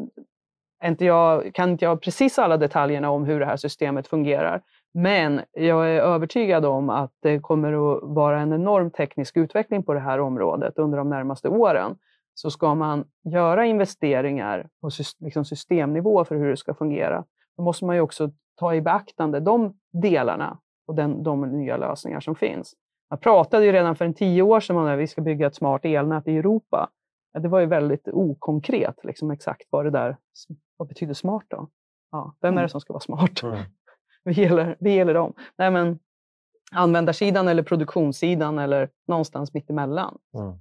[0.80, 4.62] är inte jag, kan inte jag precis alla detaljerna om hur det här systemet fungerar,
[4.94, 9.94] Men jag är övertygad om att det kommer att vara en enorm teknisk utveckling på
[9.94, 11.96] det här området under de närmaste åren.
[12.34, 14.90] Så ska man göra investeringar på
[15.20, 17.24] liksom systemnivå för hur det ska fungera,
[17.56, 22.20] då måste man ju också ta i beaktande de delarna och den, de nya lösningar
[22.20, 22.74] som finns.
[23.10, 25.54] Man pratade ju redan för en tio år sedan om att vi ska bygga ett
[25.54, 26.90] smart elnät i Europa.
[27.38, 30.16] Det var ju väldigt okonkret, liksom exakt vad det där
[30.76, 31.68] vad betyder smart då?
[32.10, 32.68] Ja, vem är det mm.
[32.68, 33.42] som ska vara smart?
[33.42, 33.58] Mm.
[34.24, 35.34] vi, gäller, vi gäller dem.
[35.58, 35.98] Nej, men
[36.72, 40.18] användarsidan eller produktionssidan eller någonstans mittemellan.
[40.34, 40.58] Mm.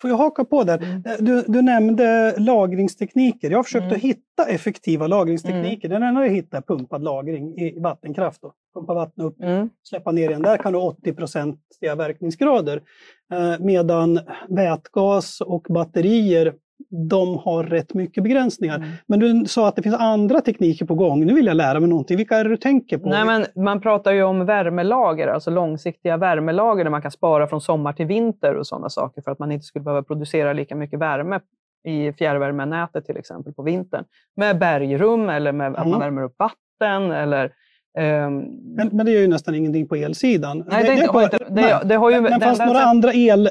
[0.00, 0.78] Får jag haka på där?
[0.78, 1.02] Mm.
[1.06, 3.50] Eh, du, du, nämnde lagringstekniker.
[3.50, 3.96] Jag har försökt mm.
[3.96, 5.88] att hitta effektiva lagringstekniker.
[5.88, 6.00] Mm.
[6.00, 8.42] Den enda jag hittade är pumpad lagring i vattenkraft.
[8.42, 8.52] Då.
[8.74, 9.70] Pumpa vatten upp, mm.
[9.82, 10.42] släppa ner igen.
[10.42, 12.82] Där kan du ha 80 procentiga verkningsgrader.
[13.32, 16.54] Eh, medan vätgas och batterier
[16.88, 18.76] de har rätt mycket begränsningar.
[18.76, 18.88] Mm.
[19.06, 21.26] Men du sa att det finns andra tekniker på gång.
[21.26, 22.16] Nu vill jag lära mig någonting.
[22.16, 23.08] Vilka är det du tänker på?
[23.08, 27.60] Nej, men man pratar ju om värmelager, alltså långsiktiga värmelager där man kan spara från
[27.60, 30.98] sommar till vinter och sådana saker för att man inte skulle behöva producera lika mycket
[30.98, 31.40] värme
[31.84, 34.04] i fjärrvärmenätet till exempel på vintern.
[34.36, 36.00] Med bergrum eller med att man mm.
[36.00, 37.52] värmer upp vatten eller
[37.94, 40.64] men, men, det gör ju nästan ingenting på elsidan.
[40.70, 43.12] Nej, det, det, det, det, det, det har ju, men, men fanns det några andra
[43.12, 43.50] el,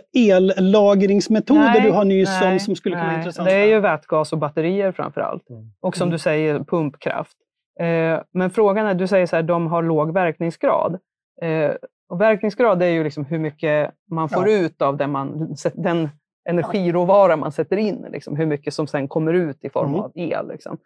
[0.57, 3.51] ellagringsmetoder nej, du har nyss nej, som, skulle kunna vara intressanta?
[3.51, 5.49] Det är ju vätgas och batterier framför allt.
[5.49, 5.71] Mm.
[5.81, 6.11] Och som mm.
[6.11, 7.37] du säger, pumpkraft.
[7.79, 10.99] Eh, men frågan är, du säger så här, de har låg verkningsgrad.
[11.41, 11.71] Eh,
[12.09, 14.57] och verkningsgrad är ju liksom hur mycket man får ja.
[14.57, 16.09] ut av den, man, den
[16.49, 18.05] energiråvara man sätter in.
[18.11, 19.99] Liksom, hur mycket som sen kommer ut i form mm.
[19.99, 20.47] av el.
[20.47, 20.77] Liksom.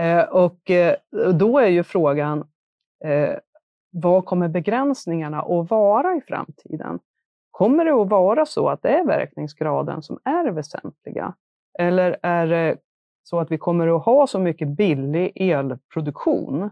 [0.00, 0.94] Eh, och eh,
[1.34, 2.44] då är ju frågan,
[3.04, 3.38] eh,
[3.90, 6.98] vad kommer begränsningarna att vara i framtiden?
[7.50, 11.34] Kommer det att vara så att det är verkningsgraden som är det väsentliga?
[11.78, 12.76] Eller är det
[13.22, 16.70] så att vi kommer att ha så mycket billig elproduktion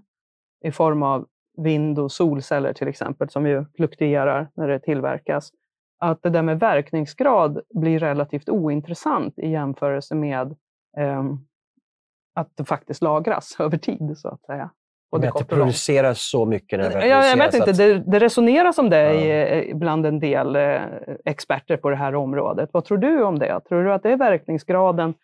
[0.65, 5.53] i form av vind och solceller till exempel, som ju fluktuerar när det tillverkas,
[5.99, 10.57] att det där med verkningsgrad blir relativt ointressant i jämförelse med
[10.99, 11.25] eh,
[12.35, 14.71] att det faktiskt lagras över tid, så att säga.
[15.11, 17.77] Och det, produceras så mycket när det ja, Jag vet inte, att...
[17.77, 19.75] det, det resoneras om det ja.
[19.75, 20.81] bland en del eh,
[21.25, 22.71] experter på det här området.
[22.73, 23.61] Vad tror du om det?
[23.69, 25.15] Tror du att det är verkningsgraden?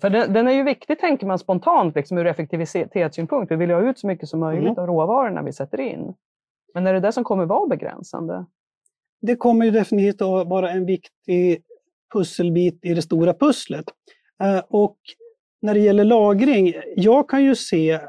[0.00, 3.52] För den, den är ju viktig, tänker man spontant, liksom ur effektivitetssynpunkt.
[3.52, 4.78] Vi vill ju ha ut så mycket som möjligt mm.
[4.78, 6.14] av råvarorna vi sätter in.
[6.74, 8.46] Men är det det som kommer vara begränsande?
[9.22, 11.62] Det kommer ju definitivt att vara en viktig
[12.12, 13.84] pusselbit i det stora pusslet.
[14.42, 14.96] Eh, och
[15.62, 18.00] när det gäller lagring, jag kan ju se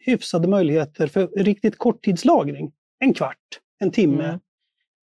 [0.00, 2.72] hyfsade möjligheter för riktigt korttidslagring.
[2.98, 4.24] En kvart, en timme.
[4.24, 4.40] Mm.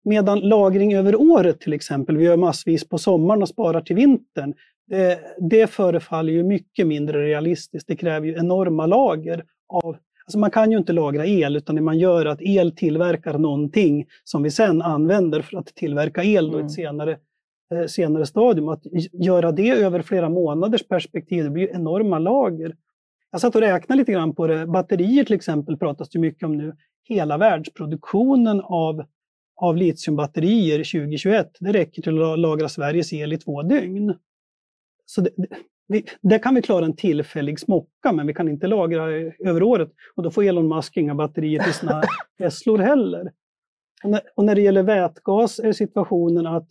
[0.03, 4.53] Medan lagring över året till exempel, vi gör massvis på sommaren och sparar till vintern.
[4.88, 7.88] Det, det förefaller ju mycket mindre realistiskt.
[7.88, 11.81] Det kräver ju enorma lager av Alltså man kan ju inte lagra el, utan det
[11.81, 16.49] man gör är att el tillverkar någonting som vi sen använder för att tillverka el
[16.49, 16.65] mm.
[16.65, 17.17] ett senare,
[17.73, 18.69] eh, senare stadium.
[18.69, 22.75] Att göra det över flera månaders perspektiv, det blir enorma lager.
[23.36, 24.67] Jag satt och räknade lite grann på det.
[24.67, 26.76] Batterier till exempel pratas det mycket om nu.
[27.04, 29.06] Hela världsproduktionen av,
[29.56, 34.15] av litiumbatterier 2021, det räcker till att lagra Sveriges el i två dygn.
[35.06, 35.30] Så det,
[35.88, 39.04] vi, där kan vi klara en tillfällig smocka, men vi kan inte lagra
[39.39, 39.91] över året.
[40.15, 42.02] Och då får Elon Musk inga batterier till sina
[42.38, 43.32] Teslor heller.
[44.04, 46.67] Och när, och när det gäller vätgas är situationen att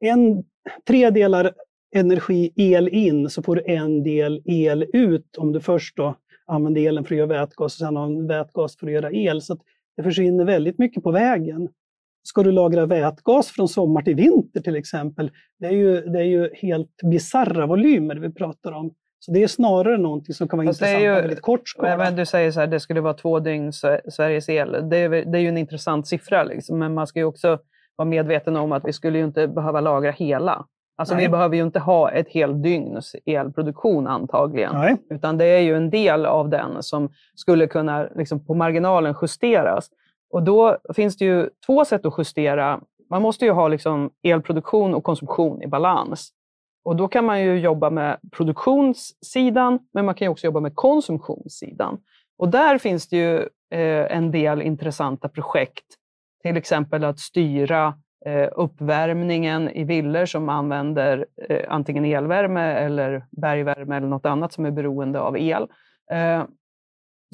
[0.00, 0.44] en,
[0.86, 1.52] tre delar
[1.92, 6.14] energi, el in, så får du en del el ut om du först då
[6.46, 9.42] använder elen för att göra vätgas och sen har vätgas för att göra el.
[9.42, 9.56] Så
[9.96, 11.68] det försvinner väldigt mycket på vägen.
[12.22, 16.24] Ska du lagra vätgas från sommar till vinter till exempel, det är ju, det är
[16.24, 18.94] ju helt bizarra volymer vi pratar om.
[19.18, 21.96] Så det är snarare någonting som kan vara Fast intressant på väldigt kort skala.
[21.96, 23.72] Men du säger så här, det skulle vara två dygn
[24.08, 24.88] Sveriges el.
[24.90, 26.78] Det är, det är ju en intressant siffra, liksom.
[26.78, 27.58] men man ska ju också
[27.96, 30.66] vara medveten om att vi skulle ju inte behöva lagra hela.
[30.96, 34.96] Alltså vi behöver ju inte ha ett helt dygns elproduktion antagligen, Nej.
[35.10, 39.90] utan det är ju en del av den som skulle kunna liksom, på marginalen justeras.
[40.30, 42.80] Och då finns det ju två sätt att justera.
[43.10, 46.32] Man måste ju ha liksom, elproduktion och konsumtion i balans.
[46.84, 51.98] Och då kan man ju jobba med produktionssidan, men man kan också jobba med konsumtionssidan.
[52.38, 53.36] Och där finns det ju
[53.70, 55.84] eh, en del intressanta projekt,
[56.42, 63.96] till exempel att styra Eh, uppvärmningen i villor som använder eh, antingen elvärme eller bergvärme
[63.96, 65.68] eller något annat som är beroende av el.
[66.12, 66.44] Eh,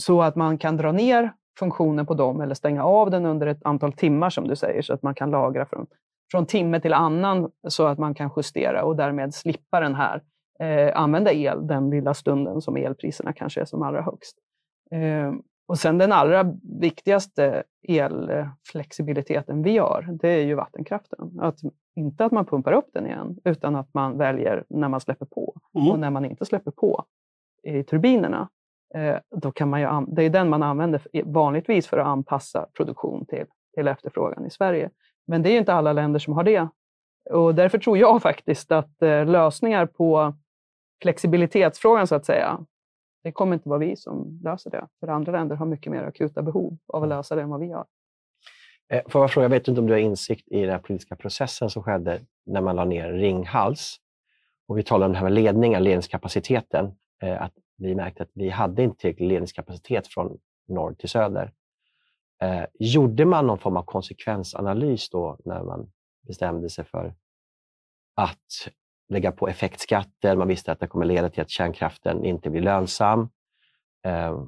[0.02, 3.64] så att man kan dra ner funktionen på dem eller stänga av den under ett
[3.64, 5.86] antal timmar som du säger, så att man kan lagra från,
[6.30, 10.22] från timme till annan så att man kan justera och därmed slippa den här
[10.60, 14.36] eh, använda el den lilla stunden som elpriserna kanske är som allra högst.
[14.90, 15.32] Eh,
[15.68, 21.38] och sen den allra viktigaste elflexibiliteten vi har, det är ju vattenkraften.
[21.40, 21.58] Att,
[21.96, 25.60] inte att man pumpar upp den igen, utan att man väljer när man släpper på.
[25.74, 25.90] Mm.
[25.90, 27.04] Och när man inte släpper på
[27.62, 28.48] i turbinerna,
[28.94, 33.26] eh, då kan man ju, det är den man använder vanligtvis för att anpassa produktion
[33.26, 34.90] till, till efterfrågan i Sverige.
[35.26, 36.68] Men det är ju inte alla länder som har det.
[37.30, 40.34] Och därför tror jag faktiskt att eh, lösningar på
[41.02, 42.58] flexibilitetsfrågan, så att säga,
[43.28, 44.86] det kommer inte vara vi som löser det.
[45.00, 47.72] För andra länder har mycket mer akuta behov av att lösa det än vad vi
[47.72, 47.86] har.
[48.88, 51.70] Eh, Får jag fråga, jag vet inte om du har insikt i den politiska processen
[51.70, 53.96] som skedde när man la ner Ringhals.
[54.68, 56.92] Och vi talar om det här med ledningen, ledningskapaciteten.
[57.22, 60.38] Eh, att vi märkte att vi hade inte tillräcklig ledningskapacitet från
[60.68, 61.52] norr till söder.
[62.42, 65.90] Eh, gjorde man någon form av konsekvensanalys då när man
[66.26, 67.14] bestämde sig för
[68.14, 68.68] att
[69.08, 70.36] lägga på effektskatter?
[70.36, 73.28] Man visste att det kommer leda till att kärnkraften inte blir lönsam.
[74.04, 74.42] Eh,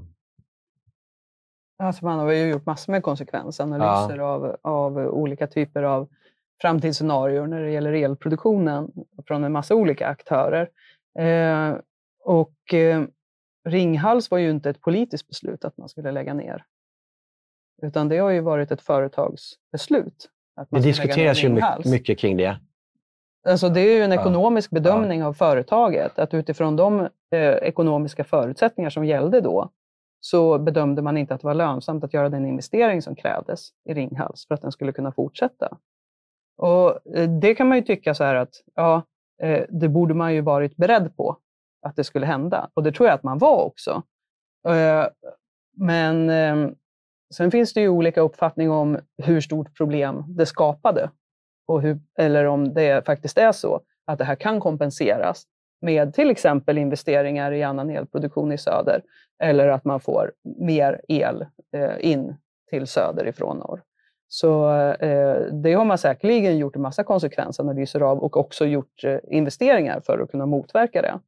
[1.82, 6.08] Alltså man har ju gjort massor med konsekvensanalyser av, av olika typer av
[6.60, 8.92] framtidsscenarier när det gäller elproduktionen
[9.26, 10.70] från en massa olika aktörer.
[11.18, 11.76] Eh,
[12.24, 13.04] och eh,
[13.68, 16.64] Ringhals var ju inte ett politiskt beslut att man skulle lägga ner.
[17.82, 20.30] Utan det har ju varit ett företagsbeslut.
[20.56, 22.60] Att det man ner diskuteras ju mycket kring det.
[23.48, 28.90] Alltså det är ju en ekonomisk bedömning av företaget, att utifrån de eh, ekonomiska förutsättningar
[28.90, 29.70] som gällde då,
[30.20, 33.94] så bedömde man inte att det var lönsamt att göra den investering som krävdes i
[33.94, 35.78] Ringhals för att den skulle kunna fortsätta.
[36.56, 39.02] Och eh, Det kan man ju tycka så här att ja,
[39.42, 41.36] eh, det borde man ju varit beredd på
[41.86, 42.70] att det skulle hända.
[42.74, 44.02] Och det tror jag att man var också.
[44.68, 45.06] Eh,
[45.76, 46.30] Men
[47.34, 51.10] sen finns det ju olika uppfattning om hur stort problem det skapade
[51.70, 55.46] och hur, eller om det faktiskt är så att det här kan kompenseras
[55.80, 59.02] med till exempel investeringar i annan elproduktion i söder
[59.42, 62.36] eller att man får mer el eh, in
[62.70, 63.82] till söder ifrån norr.
[64.28, 69.18] Så eh, det har man säkerligen gjort en massa konsekvensanalyser av och också gjort eh,
[69.28, 71.20] investeringar för att kunna motverka det.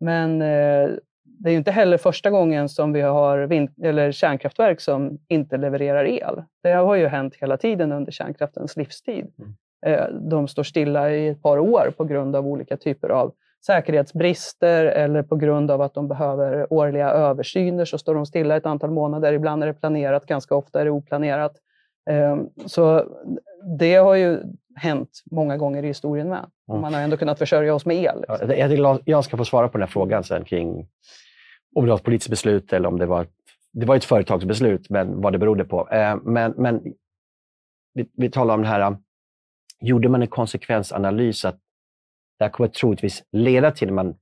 [0.00, 0.90] Men eh,
[1.24, 5.56] det är ju inte heller första gången som vi har vind- eller kärnkraftverk som inte
[5.56, 6.42] levererar el.
[6.62, 9.32] Det har ju hänt hela tiden under kärnkraftens livstid.
[9.38, 9.54] Mm.
[10.20, 13.32] De står stilla i ett par år på grund av olika typer av
[13.66, 18.66] säkerhetsbrister eller på grund av att de behöver årliga översyner så står de stilla ett
[18.66, 19.32] antal månader.
[19.32, 21.52] Ibland är det planerat, ganska ofta är det oplanerat.
[22.10, 23.04] Eh, Så
[23.78, 24.38] det har ju
[24.76, 26.46] hänt många gånger i historien med.
[26.68, 26.80] Mm.
[26.80, 28.24] Man har ändå kunnat försörja oss med el.
[28.28, 30.86] Ja, Jag ska få svara på den här frågan sen kring
[31.74, 33.26] om det var ett politiskt beslut eller om det var
[33.72, 35.88] det var ett företagsbeslut, men vad det berodde på.
[35.88, 36.82] Eh, Men, men
[37.94, 38.96] vi, vi talar om det här,
[39.82, 41.58] gjorde man en konsekvensanalys att
[42.38, 44.14] det här kommer troligtvis leda till, när man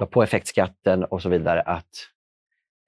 [0.00, 1.88] la på effektskatten och så vidare, att,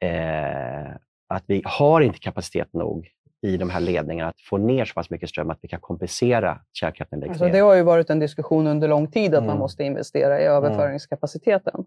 [0.04, 0.90] eh,
[1.28, 3.08] att vi har inte kapacitet nog
[3.42, 6.60] i de här ledningarna att få ner så pass mycket ström att vi kan kompensera
[6.72, 7.52] kärnkraften läggs Alltså ner.
[7.52, 9.58] det har ju varit en diskussion under lång tid att man Mm.
[9.58, 11.84] måste investera i överföringskapaciteten.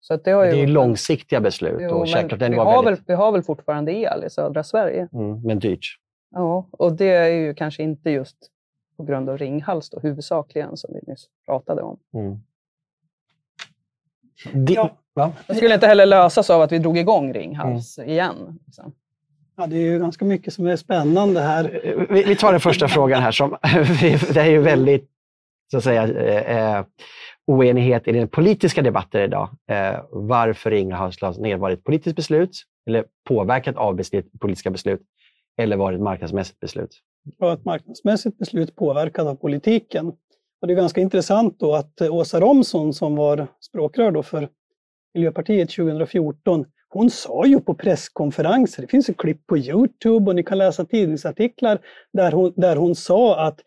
[0.00, 2.50] Så att det, har det ju är ju varit en- långsiktiga beslut Jo, och kärnkraften
[2.50, 2.98] vi, var har väldigt...
[3.00, 5.08] väl, vi har väl fortfarande el i södra Sverige.
[5.12, 5.86] Mm, men dyrt.
[6.30, 8.36] Ja, och det är ju kanske inte just
[8.98, 11.98] på grund av Ringhals då, huvudsakligen, som vi nyss pratade om.
[12.14, 12.36] Mm.
[14.52, 14.96] Det, Ja.
[15.14, 15.32] va?
[15.46, 18.10] Det skulle inte heller lösas av att vi drog igång Ringhals Mm.
[18.10, 18.58] igen.
[18.66, 18.92] Liksom.
[19.56, 21.80] Ja, det är ju ganska mycket som är spännande här.
[22.10, 23.32] Vi, vi tar den första frågan här.
[23.32, 23.50] Som,
[24.34, 25.10] det är ju väldigt
[25.70, 26.08] så att säga,
[26.78, 26.84] eh,
[27.46, 29.48] oenighet i den politiska debatten idag.
[29.70, 31.56] Eh, varför Ringhals lades ner.
[31.56, 35.00] Var det ett politiskt beslut eller påverkat av beslut, politiska beslut?
[35.56, 36.90] Eller var det ett marknadsmässigt beslut?
[37.38, 40.12] Och ett marknadsmässigt beslut påverkat av politiken.
[40.60, 44.48] Och det är ganska intressant då att eh, Åsa Romson som var språkrör då för
[45.14, 50.42] Miljöpartiet 2014, hon sa ju på presskonferenser, det finns ett klipp på Youtube och ni
[50.42, 51.78] kan läsa tidningsartiklar
[52.12, 53.60] där hon, där hon sa att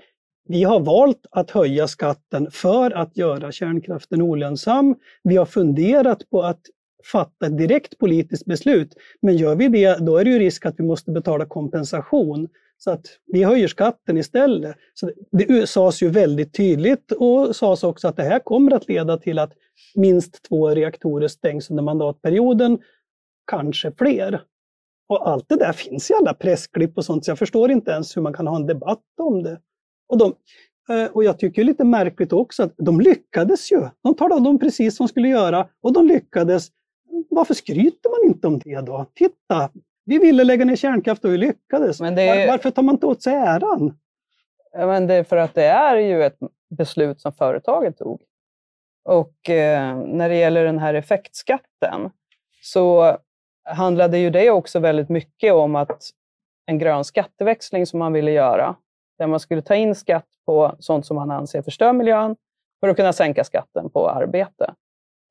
[0.47, 4.95] vi har valt att höja skatten för att göra kärnkraften olönsam.
[5.24, 6.62] Vi har funderat på att
[7.04, 10.80] fatta ett direkt politiskt beslut, men gör vi det, då är det ju risk att
[10.80, 12.50] vi måste betala kompensation.
[12.78, 14.76] Så att vi höjer skatten istället.
[14.94, 19.18] Så det, sades ju väldigt tydligt och sades också att det här kommer att leda
[19.18, 19.54] till att
[19.96, 22.80] minst två reaktorer stängs under mandatperioden,
[23.52, 24.42] kanske fler.
[25.10, 28.18] Och allt det där finns i alla pressklipp och sånt, så jag förstår inte ens
[28.18, 29.60] hur man kan ha en debatt om det.
[30.10, 30.34] Och, de,
[30.90, 33.88] eh, och jag tycker det är lite märkligt också att de lyckades ju.
[34.04, 36.68] De talade om precis vad de skulle göra och de lyckades.
[37.29, 39.05] Varför skryter man inte om det då?
[39.13, 39.69] Titta,
[40.05, 41.97] vi ville lägga ner kärnkraft och vi lyckades.
[41.97, 43.97] Det varför tar man inte åt sig äran?
[44.71, 46.38] Ja, men det är för att det är ju ett
[46.69, 48.21] beslut som företaget tog.
[49.03, 52.10] Och eh, när det gäller den här effektskatten
[52.62, 53.17] så
[53.63, 56.10] handlade ju det också väldigt mycket om att
[56.65, 58.75] en grön skatteväxling som man ville göra,
[59.17, 62.36] där man skulle ta in skatt på sånt som man anser förstör miljön
[62.79, 64.73] för att kunna sänka skatten på arbete.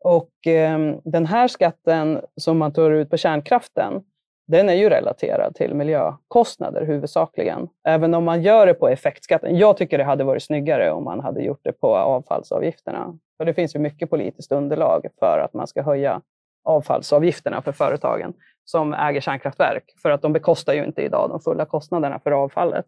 [0.05, 4.03] Och eh, den här skatten som man tar ut på kärnkraften,
[4.47, 7.69] den är ju relaterad till miljökostnader huvudsakligen.
[7.89, 9.59] Även om man gör det på effektskatten.
[9.59, 13.19] Jag tycker det hade varit snyggare om man hade gjort det på avfallsavgifterna.
[13.37, 16.21] För det finns ju mycket politiskt underlag för att man ska höja
[16.65, 18.33] avfallsavgifterna för företagen
[18.65, 19.85] som äger kärnkraftverk.
[20.03, 22.85] För att de bekostar ju inte idag de fulla kostnaderna för avfallet.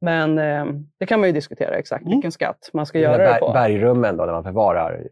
[0.00, 0.64] Men eh,
[0.98, 2.12] det kan man ju diskutera exakt Mm.
[2.16, 3.52] vilken skatt man ska göra det på.
[3.52, 5.08] Bergrummen då, där man förvarar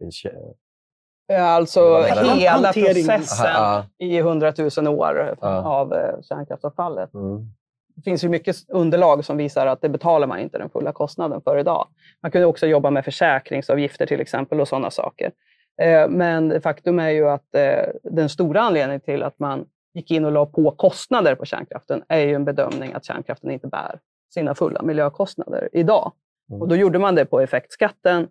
[1.33, 5.47] Alltså Hela processen Ja, i hundratusen år Ja.
[5.65, 7.13] av eh, kärnkraftsavfallet.
[7.13, 7.45] Mm.
[7.95, 11.41] Det finns ju mycket underlag som visar att det betalar man inte den fulla kostnaden
[11.41, 11.87] för idag.
[12.21, 15.31] Man kunde också jobba med försäkringsavgifter till exempel och sådana saker.
[15.81, 20.25] Eh, Men faktum är ju att eh, den stora anledningen till att man gick in
[20.25, 23.99] och la på kostnader på kärnkraften är ju en bedömning att kärnkraften inte bär
[24.33, 26.11] sina fulla miljökostnader idag.
[26.49, 26.61] Mm.
[26.61, 28.27] Och då gjorde man det på effektskatten.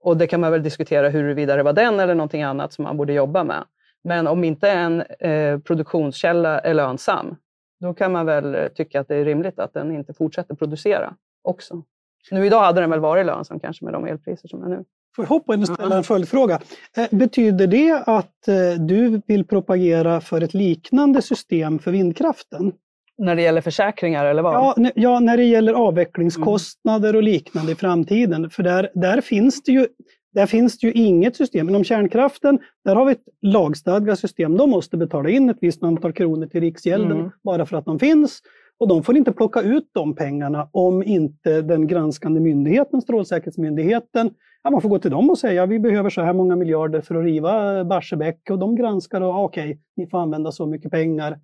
[0.00, 2.96] Och det kan man väl diskutera huruvida det var den eller någonting annat som man
[2.96, 3.64] borde jobba med.
[4.04, 7.36] Men om inte en eh, produktionskälla är lönsam,
[7.80, 11.14] då kan man väl eh, tycka att det är rimligt att den inte fortsätter producera
[11.42, 11.82] också.
[12.30, 14.84] Nu idag hade den väl varit lönsam kanske med de elpriser som är nu.
[15.16, 16.60] Får jag hoppa in och ställa en följdfråga?
[16.96, 22.72] Eh, Betyder det att eh, du vill propagera för ett liknande system för vindkraften?
[23.20, 24.54] När det gäller försäkringar eller vad?
[24.54, 28.50] Ja, ja när det gäller avvecklingskostnader och liknande i framtiden.
[28.50, 29.86] För där, där, finns det ju,
[30.34, 31.68] där finns det ju inget system.
[31.68, 34.56] Inom kärnkraften, där har vi ett lagstadgat system.
[34.56, 37.30] De måste betala in ett visst antal kronor till Riksgälden Mm.
[37.44, 38.40] bara för att de finns.
[38.78, 44.30] Och de får inte plocka ut de pengarna om inte den granskande myndigheten, Strålsäkerhetsmyndigheten,
[44.62, 47.14] ja, man får gå till dem och säga vi behöver så här många miljarder för
[47.14, 51.38] att riva Barsebäck och de granskar och ah, okej, ni får använda så mycket pengar.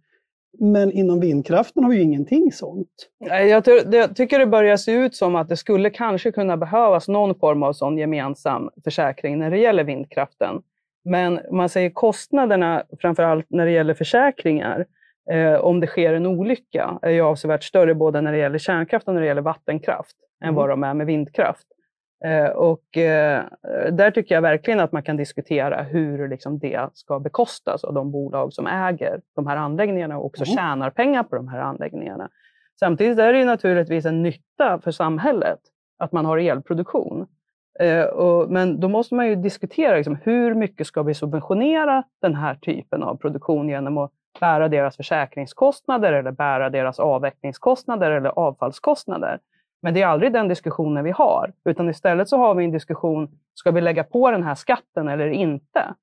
[0.59, 2.89] Men inom vindkraften har vi ju ingenting sånt.
[3.49, 7.09] Jag, ty- jag tycker det börjar se ut som att det skulle kanske kunna behövas
[7.09, 10.63] någon form av sån gemensam försäkring när det gäller vindkraften.
[11.05, 14.87] Men om man säger kostnaderna, framför allt när det gäller försäkringar,
[15.31, 19.09] eh, om det sker en olycka, är ju avsevärt större både när det gäller kärnkraft
[19.09, 20.55] och när det gäller vattenkraft än Mm.
[20.55, 21.67] vad de är med vindkraft.
[22.25, 23.45] Eh, och eh,
[23.93, 28.11] där tycker jag verkligen att man kan diskutera hur liksom det ska bekostas av de
[28.11, 30.57] bolag som äger de här anläggningarna och också Mm.
[30.57, 32.29] tjänar pengar på de här anläggningarna.
[32.79, 35.59] Samtidigt är det naturligtvis en nytta för samhället
[35.99, 37.27] att man har elproduktion.
[37.81, 38.07] Eh,
[38.49, 43.03] men då måste man ju diskutera liksom, hur mycket ska vi subventionera den här typen
[43.03, 49.39] av produktion genom att bära deras försäkringskostnader eller bära deras avvecklingskostnader eller avfallskostnader.
[49.83, 53.29] Men det är aldrig den diskussionen vi har, utan istället så har vi en diskussion,
[53.55, 55.95] ska vi lägga på den här skatten eller inte?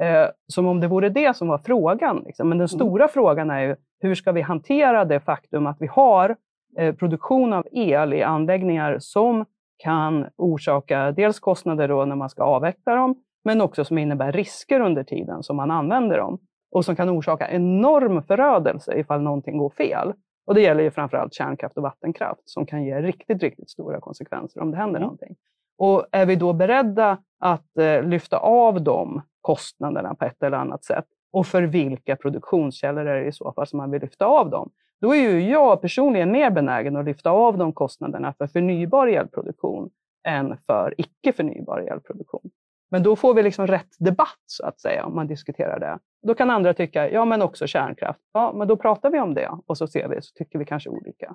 [0.00, 2.22] Eh, som om det vore det som var frågan.
[2.26, 2.48] Liksom.
[2.48, 6.36] Men den stora frågan är ju, hur ska vi hantera det faktum att vi har
[6.78, 9.44] eh, produktion av el i anläggningar som
[9.76, 13.14] kan orsaka dels kostnader då när man ska avveckla dem,
[13.44, 16.38] men också som innebär risker under tiden som man använder dem
[16.70, 20.12] och som kan orsaka enorm förödelse ifall någonting går fel.
[20.46, 24.60] Och det gäller ju framförallt kärnkraft och vattenkraft som kan ge riktigt, riktigt stora konsekvenser
[24.60, 25.02] om det händer Mm.
[25.02, 25.36] någonting.
[25.78, 30.84] Och är vi då beredda att eh, lyfta av de kostnaderna på ett eller annat
[30.84, 31.04] sätt?
[31.32, 34.70] Och för vilka produktionskällor är det i så fall som man vill lyfta av dem?
[35.00, 39.90] Då är ju jag personligen mer benägen att lyfta av de kostnaderna för förnybar elproduktion
[40.28, 42.50] än för icke förnybar elproduktion.
[42.90, 45.98] Men då får vi liksom rätt debatt så att säga om man diskuterar det.
[46.26, 48.20] Då kan andra tycka, ja men också kärnkraft.
[48.32, 50.90] Ja, men då pratar vi om det och så ser vi, så tycker vi kanske
[50.90, 51.34] olika.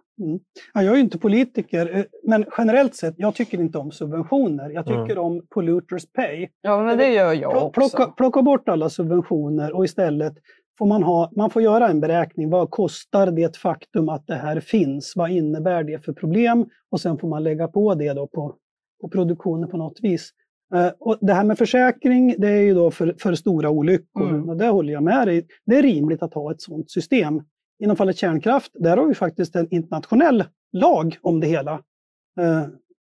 [0.74, 4.70] Ja, jag är ju inte politiker, eh, men generellt sett, jag tycker inte om subventioner.
[4.70, 5.24] Jag tycker Mm.
[5.24, 6.48] om polluters pay.
[6.62, 7.70] Ja, men det gör jag också.
[7.72, 10.34] Plocka, plocka bort alla subventioner och istället
[10.78, 12.50] får man, ha, man får göra en beräkning.
[12.50, 15.14] Vad kostar det faktum att det här finns?
[15.16, 16.66] Vad innebär det för problem?
[16.92, 18.56] Och sen får man lägga på det då på,
[19.02, 20.32] på produktionen på något vis.
[20.76, 24.30] Eh, och det här med försäkring, det är ju då för, för stora olyckor.
[24.30, 24.50] Mm.
[24.50, 25.48] Och det håller jag med dig.
[25.66, 27.42] Det är rimligt att ha ett sådant system.
[27.80, 31.74] Inom fallet kärnkraft, där har vi faktiskt en internationell lag om det hela.
[32.40, 32.66] Eh,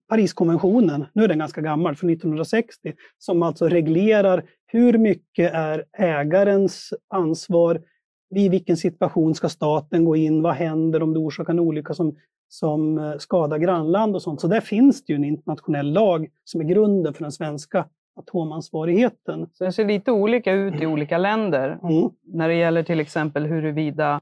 [0.10, 6.94] Pariskonventionen, nu är den ganska gammal, från 1960, som alltså reglerar hur mycket är ägarens
[7.08, 7.82] ansvar,
[8.30, 12.16] vid vilken situation ska staten gå in, vad händer om det orsakar en olycka som,
[12.50, 14.42] som eh, skadar grannland och sånt.
[14.42, 17.86] Så där finns det ju en internationell lag som är grunden för den svenska
[18.16, 19.48] atomansvarigheten.
[19.54, 21.80] Så det ser lite olika ut i olika länder.
[21.84, 22.10] Mm.
[22.24, 24.22] När det gäller till exempel huruvida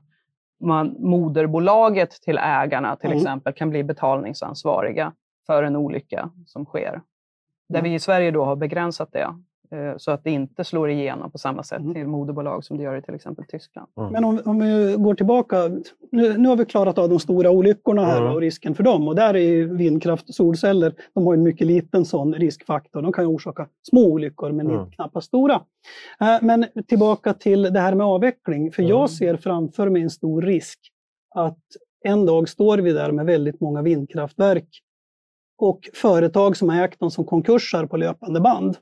[0.59, 3.17] man, moderbolaget till ägarna till Mm.
[3.17, 5.13] exempel kan bli betalningsansvariga
[5.45, 7.01] för en olycka som sker.
[7.69, 7.89] Där Mm.
[7.89, 9.27] vi i Sverige då har begränsat det
[9.97, 11.93] så att det inte slår igenom på samma sätt Mm.
[11.93, 13.87] till moderbolag som det gör i till exempel Tyskland.
[13.97, 14.11] Mm.
[14.11, 15.67] Men om, om vi går tillbaka,
[16.11, 18.33] nu, nu har vi klarat av de stora olyckorna här Mm.
[18.33, 19.07] och risken för dem.
[19.07, 23.01] Och där är ju vindkraft och solceller, de har en mycket liten sån riskfaktor.
[23.01, 24.91] De kan ju orsaka små olyckor men Mm.
[24.91, 25.61] knappast stora.
[26.21, 28.89] Eh, Men tillbaka till det här med avveckling, för Mm.
[28.89, 30.79] jag ser framför mig en stor risk
[31.35, 31.57] att
[32.05, 34.67] en dag står vi där med väldigt många vindkraftverk
[35.59, 38.77] och företag som har ägt dem som konkursar på löpande band.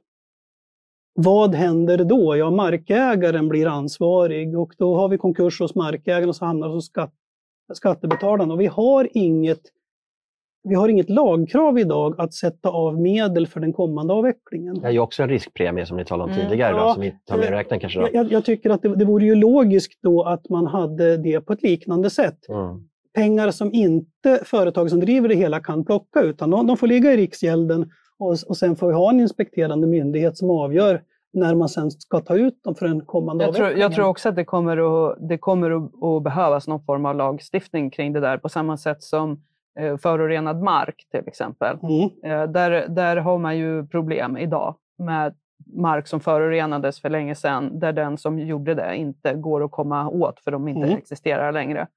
[1.17, 2.35] Vad händer då?
[2.37, 6.73] Ja, markägaren blir ansvarig och då har vi konkurs hos markägaren och så hamnar det
[6.73, 7.13] hos skatt,
[7.73, 8.53] skattebetalarna.
[8.53, 9.61] Och vi har inget
[10.67, 14.79] vi har inget lagkrav idag att sätta av medel för den kommande avvecklingen.
[14.79, 16.49] Det är ju också en riskpremie som ni talade om Mm.
[16.49, 17.99] tidigare, då, Ja, som vi tar med i räkningen kanske.
[17.99, 18.05] Då.
[18.05, 21.41] Jag, jag, jag tycker att det, det vore ju logiskt då att man hade det
[21.41, 22.49] på ett liknande sätt.
[22.49, 22.87] Mm.
[23.13, 27.13] Pengar som inte företag som driver det hela kan plocka, utan de, de får ligga
[27.13, 27.89] i Riksgälden
[28.19, 31.01] och, och sen får vi ha en inspekterande myndighet som avgör
[31.33, 34.29] när man sen ska ta ut dem för den kommande Jag tror, jag tror också
[34.29, 34.77] att det kommer,
[35.11, 38.77] att, det kommer att, att behövas någon form av lagstiftning kring det där på samma
[38.77, 39.43] sätt som
[39.79, 41.77] eh, förorenad mark till exempel.
[41.83, 42.09] Mm.
[42.23, 45.35] Eh, där, där har man ju problem idag med
[45.75, 50.09] mark som förorenades för länge sedan där den som gjorde det inte går att komma
[50.09, 50.97] åt för de inte Mm.
[50.97, 51.87] existerar längre.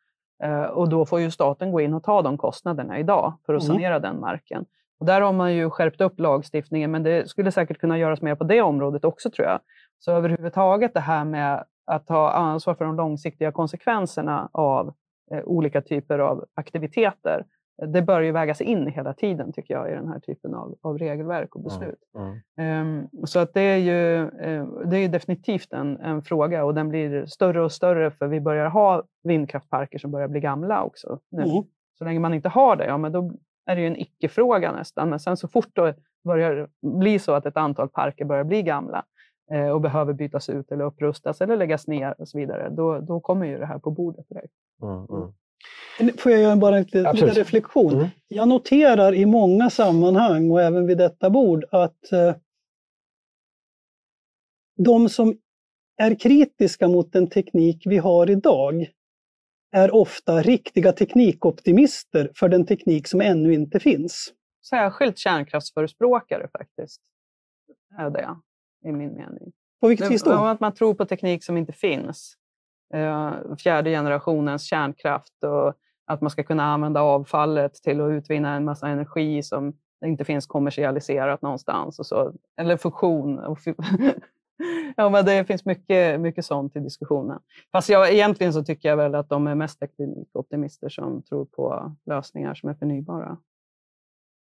[0.42, 3.64] Eh, och då får ju staten gå in och ta de kostnaderna idag för att
[3.64, 3.74] Mm.
[3.76, 4.64] sanera den marken.
[5.00, 8.34] Och där har man ju skärpt upp lagstiftningen men det skulle säkert kunna göras mer
[8.34, 9.60] på det området också tror jag.
[9.98, 14.94] Så överhuvudtaget det här med att ta ansvar för de långsiktiga konsekvenserna av
[15.30, 17.44] eh, olika typer av aktiviteter
[17.86, 20.98] det bör ju vägas in hela tiden tycker jag i den här typen av, av
[20.98, 21.98] regelverk och beslut.
[22.18, 22.40] Mm.
[22.56, 26.74] Ehm, så att det är ju eh, det är ju definitivt en, en fråga och
[26.74, 31.18] den blir större och större för vi börjar ha vindkraftparker som börjar bli gamla också.
[31.30, 31.42] Nu.
[31.42, 31.64] Mm.
[31.98, 33.32] Så länge man inte har det, ja, men då
[33.68, 35.10] är det ju en icke-fråga nästan.
[35.10, 35.94] Men sen så fort det
[36.24, 39.04] börjar bli så att ett antal parker börjar bli gamla
[39.52, 43.20] eh, och behöver bytas ut eller upprustas eller läggas ner och så vidare, då, då
[43.20, 44.52] kommer ju det här på bordet direkt.
[44.82, 45.06] Mm.
[46.00, 46.16] Mm.
[46.18, 47.22] Får jag göra bara en liten Absolut.
[47.22, 47.94] liten reflektion?
[47.94, 48.06] Mm.
[48.28, 52.34] Jag noterar i många sammanhang och även vid detta bord att eh,
[54.76, 55.38] de som
[55.96, 58.86] är kritiska mot den teknik vi har idag
[59.72, 64.32] är ofta riktiga teknikoptimister för den teknik som ännu inte finns.
[64.68, 67.00] Särskilt kärnkraftsförespråkare faktiskt,
[67.98, 68.36] är det
[68.84, 69.52] i min mening.
[69.80, 70.32] På vilket vis då?
[70.32, 72.34] Att man tror på teknik som inte finns.
[72.94, 75.74] Eh, fjärde generationens kärnkraft och
[76.06, 80.46] att man ska kunna använda avfallet till att utvinna en massa energi som inte finns
[80.46, 81.98] kommersialiserat någonstans.
[81.98, 82.32] Och så.
[82.56, 83.56] Eller fusion.
[84.96, 87.38] Ja, men det finns mycket, mycket sånt i diskussionen.
[87.72, 91.96] Fast jag, egentligen så tycker jag väl att de är mest teknikoptimister som tror på
[92.06, 93.36] lösningar som är förnybara.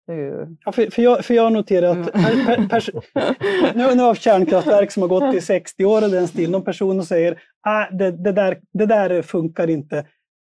[0.06, 0.56] Det är ju...
[0.64, 2.90] Ja, för, för, jag, för jag noterar att per, per, pers,
[3.74, 6.50] nu, nu har vi kärnkraftverk som har gått i 60 år och den still.
[6.50, 10.06] Någon person säger ah, det, det, där, det där funkar inte.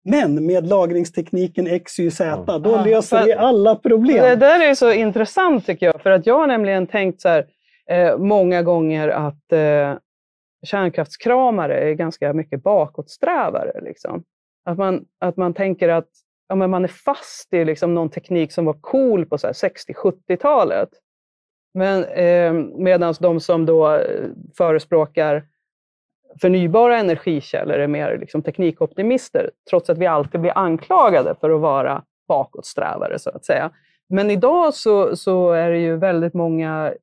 [0.05, 4.23] Men med lagringstekniken XYZ, då löser vi alla problem.
[4.23, 7.47] Det där är så intressant tycker jag, för att jag har nämligen tänkt så här
[7.91, 9.95] eh, många gånger att eh,
[10.63, 13.81] kärnkraftskramare är ganska mycket bakåtsträvare.
[13.81, 14.25] Liksom.
[14.65, 16.09] Att, man, att man tänker att
[16.49, 20.89] ja, men man är fast i liksom någon teknik som var cool på 60-70-talet.
[21.75, 25.45] Men eh, medan de som då eh, förespråkar
[26.41, 32.03] förnybara energikällor är mer liksom teknikoptimister, trots att vi alltid blir anklagade för att vara
[32.29, 33.71] bakåtsträvare, så att säga.
[34.09, 36.95] Men idag så, så är det ju väldigt många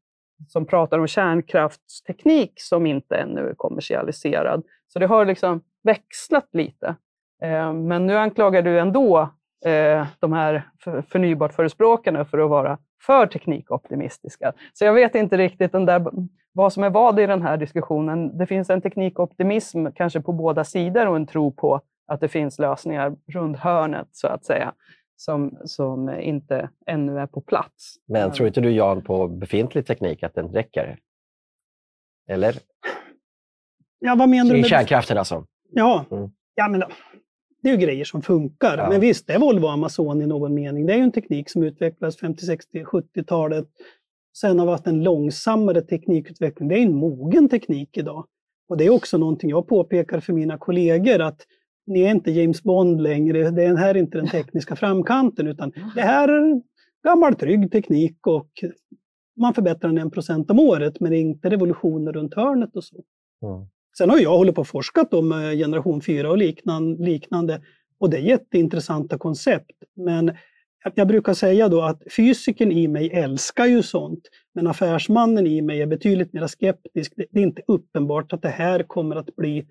[0.47, 4.63] som pratar om kärnkraftsteknik som inte ännu är kommersialiserad.
[4.87, 6.95] Så det har liksom växlat lite.
[7.41, 9.19] Eh, men nu anklagar du ändå
[9.65, 14.53] eh, de här förnybartförespråkarna förnybart-förespråkarna för att vara för teknikoptimistiska.
[14.73, 16.05] Så jag vet inte riktigt den där,
[16.53, 18.37] vad som är vad i den här diskussionen.
[18.37, 22.59] Det finns en teknikoptimism kanske på båda sidor och en tro på att det finns
[22.59, 24.73] lösningar runt hörnet, så att säga,
[25.17, 27.95] som, som inte ännu är på plats.
[28.05, 30.99] Men tror inte du Jan på befintlig teknik, att den räcker?
[32.29, 32.55] Eller?
[33.99, 35.45] Ja, vad menar du I med kärnkraften alltså?
[35.71, 36.29] Ja, Mm.
[36.55, 36.83] ja men
[37.61, 38.77] det är ju grejer som funkar.
[38.77, 38.89] Ja.
[38.89, 40.85] Men visst, det är Volvo och Amazon i någon mening.
[40.85, 43.67] Det är ju en teknik som utvecklades 50, 60, 70-talet.
[44.37, 46.67] Sen har vi haft en långsammare teknikutveckling.
[46.69, 48.25] Det är en mogen teknik idag.
[48.69, 51.41] Och det är också någonting jag påpekar för mina kollegor att
[51.87, 53.51] ni är inte James Bond längre.
[53.51, 56.61] Det här är inte den tekniska framkanten utan det här är
[57.03, 58.49] gammal trygg teknik och
[59.39, 62.83] man förbättrar den en procent om året men det är inte revolutioner runt hörnet och
[62.83, 62.95] så.
[63.43, 63.67] Mm.
[63.97, 67.61] Sen har jag hållit på och forskat om eh, generation 4 och liknande, liknande
[67.99, 69.71] och det är jätteintressanta koncept.
[69.95, 70.31] Men
[70.95, 74.21] jag brukar säga då att fysikern i mig älskar ju sånt,
[74.53, 77.13] men affärsmannen i mig är betydligt mer skeptisk.
[77.15, 79.67] Det är inte uppenbart att det här kommer att bli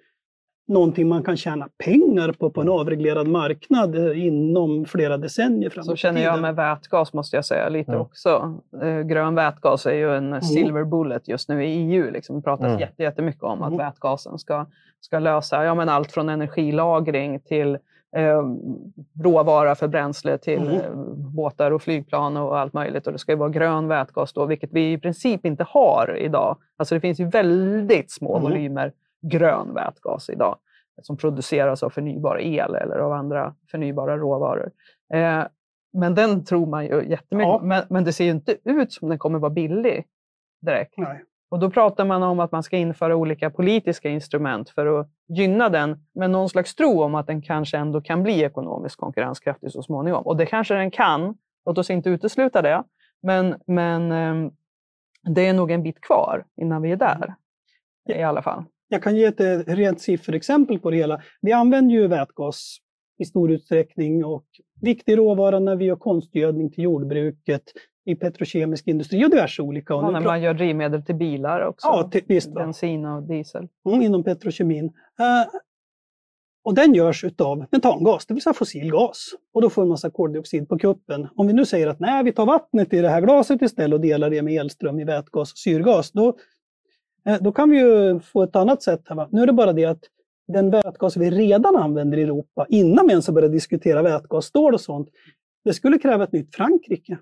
[0.69, 5.87] någonting man kan tjäna pengar på på en avreglerad marknad eh, inom flera decennier framåt
[5.87, 8.01] Så känner jag med vätgas måste jag säga lite mm.
[8.01, 8.61] också.
[8.83, 10.43] Eh, grön vätgas är ju en mm.
[10.43, 12.11] silver bullet just nu i EU.
[12.11, 12.37] Liksom.
[12.37, 12.89] Det pratas mm.
[12.99, 13.79] jättemycket om att mm.
[13.79, 14.67] vätgasen ska,
[15.01, 17.79] ska lösa ja, men allt från energilagring till
[18.17, 18.43] eh,
[19.23, 20.75] råvara för bränsle till mm.
[20.75, 23.07] eh, båtar och flygplan och allt möjligt.
[23.07, 26.57] Och det ska ju vara grön vätgas då, vilket vi i princip inte har idag.
[26.77, 28.43] Alltså det finns ju väldigt små mm.
[28.43, 28.93] volymer
[29.29, 30.59] grön vätgas idag
[31.03, 34.71] som produceras av förnybar el eller av andra förnybara råvaror.
[35.15, 35.45] Eh,
[35.93, 37.61] men den tror man ju jättemycket ja.
[37.63, 40.07] men, men det ser ju inte ut som den kommer vara billig
[40.61, 40.95] direkt.
[40.97, 41.25] Nej.
[41.49, 45.69] Och då pratar man om att man ska införa olika politiska instrument för att gynna
[45.69, 49.83] den med någon slags tro om att den kanske ändå kan bli ekonomiskt konkurrenskraftig så
[49.83, 50.27] småningom.
[50.27, 52.85] Och det kanske den kan, låt oss inte utesluta det.
[53.23, 54.51] Men, men eh,
[55.23, 57.35] det är nog en bit kvar innan vi är där.
[58.09, 58.65] I alla fall.
[58.89, 61.23] Jag kan ge ett eh, rent sifferexempel på det hela.
[61.41, 62.77] Vi använder ju vätgas
[63.19, 64.47] i stor utsträckning och
[64.81, 67.63] viktig råvara när vi gör konstgödning till jordbruket,
[68.05, 69.95] i petrokemisk industri och diverse olika.
[69.95, 71.87] Ja, när man gör drivmedel till bilar också.
[71.87, 72.55] Ja, till, visst.
[72.55, 73.69] Bensin och diesel.
[73.89, 74.85] Mm, inom petrokemin.
[74.85, 75.59] Uh,
[76.65, 79.31] och den görs av metangas, det vill säga fossil gas.
[79.55, 81.29] Och då får man massa koldioxid på kuppen.
[81.37, 84.01] Om vi nu säger att nej, vi tar vattnet i det här glaset istället och
[84.01, 86.37] delar det med elström i vätgas och syrgas, då
[87.41, 89.03] då kan vi ju få ett annat sätt.
[89.09, 90.05] Här, Nu är det bara det att
[90.49, 94.81] den vätgas vi redan använder i Europa, innan vi ens har börjat diskutera vätgasstål och
[94.81, 95.09] sånt,
[95.65, 97.19] det skulle kräva ett nytt Frankrike.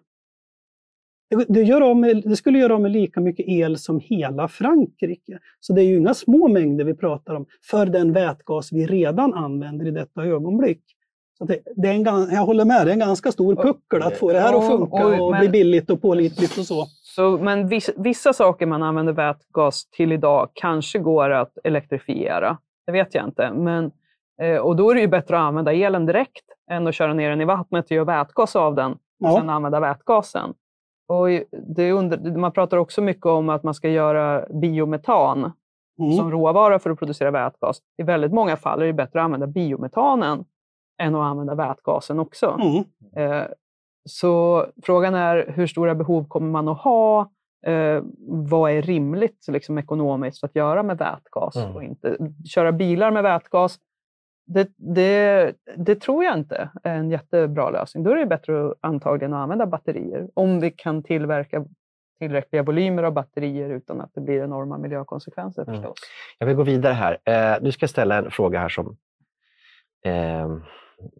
[1.30, 5.38] Det, det, gör med, det skulle göra av med lika mycket el som hela Frankrike.
[5.60, 9.34] Så det är ju inga små mängder vi pratar om för den vätgas vi redan
[9.34, 10.82] använder i detta ögonblick.
[11.38, 14.16] Så det, det, är en, jag håller med, det är en ganska stor puckel att
[14.16, 16.86] få det här att funka och, och, och bli billigt och pålitligt och så.
[17.14, 22.58] Så men vissa, vissa saker man använder vätgas till idag kanske går att elektrifiera.
[22.86, 23.52] Det vet jag inte.
[23.52, 23.90] Men,
[24.40, 27.30] eh, och då är det ju bättre att använda elen direkt än att köra ner
[27.30, 29.36] den i vattnet och göra vätgas av den och ja.
[29.38, 30.54] sen använda vätgasen.
[31.08, 31.26] Och
[31.78, 35.52] under, man pratar också mycket om att man ska göra biometan
[35.98, 36.12] mm.
[36.12, 37.78] som råvara för att producera vätgas.
[37.98, 40.44] I väldigt många fall är det bättre att använda biometanen
[41.02, 42.60] än att använda vätgasen också.
[42.60, 42.84] Mm.
[43.16, 43.46] Eh,
[44.04, 47.30] så frågan är hur stora behov kommer man att ha?
[47.66, 51.76] Eh, vad är rimligt liksom, ekonomiskt att göra med vätgas mm.
[51.76, 52.16] och inte?
[52.44, 53.78] Köra bilar med vätgas,
[54.46, 58.04] det, det, det, tror jag inte är en jättebra lösning.
[58.04, 61.64] Då är det bättre antagligen att använda batterier om vi kan tillverka
[62.18, 65.74] tillräckliga volymer av batterier utan att det blir enorma miljökonsekvenser mm.
[65.74, 65.98] förstås.
[66.38, 67.18] Jag vill gå vidare här.
[67.24, 68.96] Eh, du ska ställa en fråga här som
[70.04, 70.48] eh,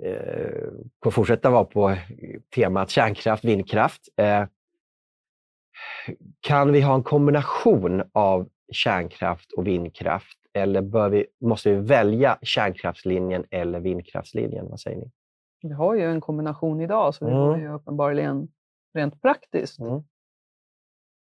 [0.03, 1.97] eh, fortsätta vara på
[2.55, 4.09] temat kärnkraft, vindkraft.
[4.17, 4.45] Eh,
[6.41, 13.45] kan vi ha en kombination av kärnkraft och vindkraft eller vi, måste vi välja kärnkraftslinjen
[13.51, 14.67] eller vindkraftslinjen?
[14.71, 15.11] Vad säger ni?
[15.63, 17.61] Vi har ju en kombination idag, så det mm.
[17.61, 18.49] ju uppenbarligen
[18.95, 19.81] rent praktiskt.
[19.81, 20.03] Mm.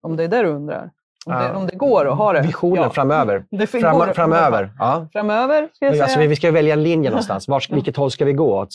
[0.01, 0.91] Om det är det du undrar?
[1.27, 2.43] Om det, om det går att ha det.
[2.43, 2.91] Visionen ja.
[2.91, 3.45] framöver.
[3.51, 4.73] Det Fram, framöver.
[4.79, 5.09] Ja.
[5.12, 6.05] Framöver, ska jag säga.
[6.05, 7.49] Alltså, vi ska välja en linje någonstans.
[7.49, 8.68] Var, vilket håll ska vi gå åt?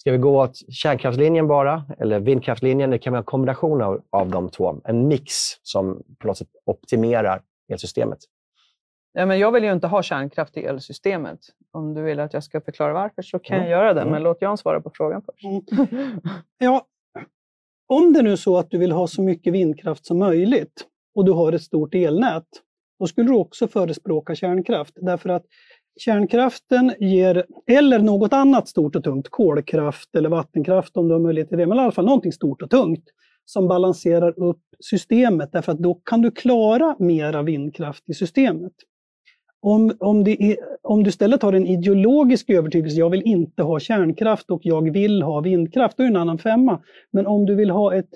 [0.00, 2.90] Ska vi gå åt kärnkraftslinjen bara, eller vindkraftslinjen?
[2.90, 4.80] Det kan vara en kombination av, av de två.
[4.84, 5.32] En mix
[5.62, 8.18] som på något sätt optimerar elsystemet.
[9.12, 11.38] Ja, men jag vill ju inte ha kärnkraft i elsystemet.
[11.72, 13.70] Om du vill att jag ska förklara varför så kan mm.
[13.70, 14.22] jag göra det, men mm.
[14.22, 15.44] låt Jan svara på frågan först.
[15.44, 16.20] Mm.
[16.58, 16.86] Ja,
[17.88, 21.24] om det nu är så att du vill ha så mycket vindkraft som möjligt, och
[21.24, 22.46] du har ett stort elnät,
[22.98, 24.94] då skulle du också förespråka kärnkraft.
[25.00, 25.44] Därför att
[26.00, 31.48] kärnkraften ger, eller något annat stort och tungt, kolkraft eller vattenkraft om du har möjlighet
[31.48, 33.04] till det, men i alla fall någonting stort och tungt
[33.44, 38.72] som balanserar upp systemet därför att då kan du klara mera vindkraft i systemet.
[39.62, 44.50] Om, om, är, om du istället har en ideologisk övertygelse, jag vill inte ha kärnkraft
[44.50, 46.80] och jag vill ha vindkraft, då är det en annan femma.
[47.10, 48.08] Men om du vill ha ett,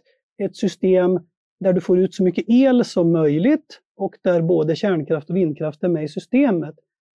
[0.42, 1.20] ett system
[1.61, 5.83] där du får ut så mycket el som möjligt och där både kärnkraft och vindkraft
[5.83, 6.75] är med i systemet,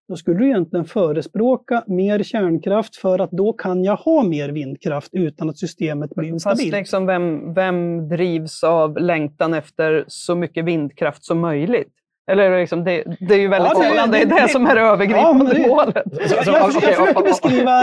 [0.08, 5.10] då skulle du egentligen förespråka mer kärnkraft för att då kan jag ha mer vindkraft
[5.14, 6.62] utan att systemet blir instabilt.
[6.62, 11.94] Fast liksom vem, vem drivs av längtan efter så mycket vindkraft som möjligt?
[12.32, 14.76] Eller liksom, det, det, är ju väldigt ja, sällan det, det, är det som är
[14.76, 16.04] det övergripande ja, målet.
[16.12, 17.82] Jag, jag, jag försöker beskriva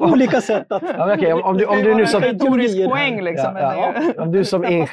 [0.12, 0.82] olika sätt att...
[0.96, 2.22] Ja, okay, om, om, du, om du nu som...
[2.88, 3.56] Poäng liksom.
[3.56, 4.22] Ja, ja.
[4.22, 4.88] Om du som ingen,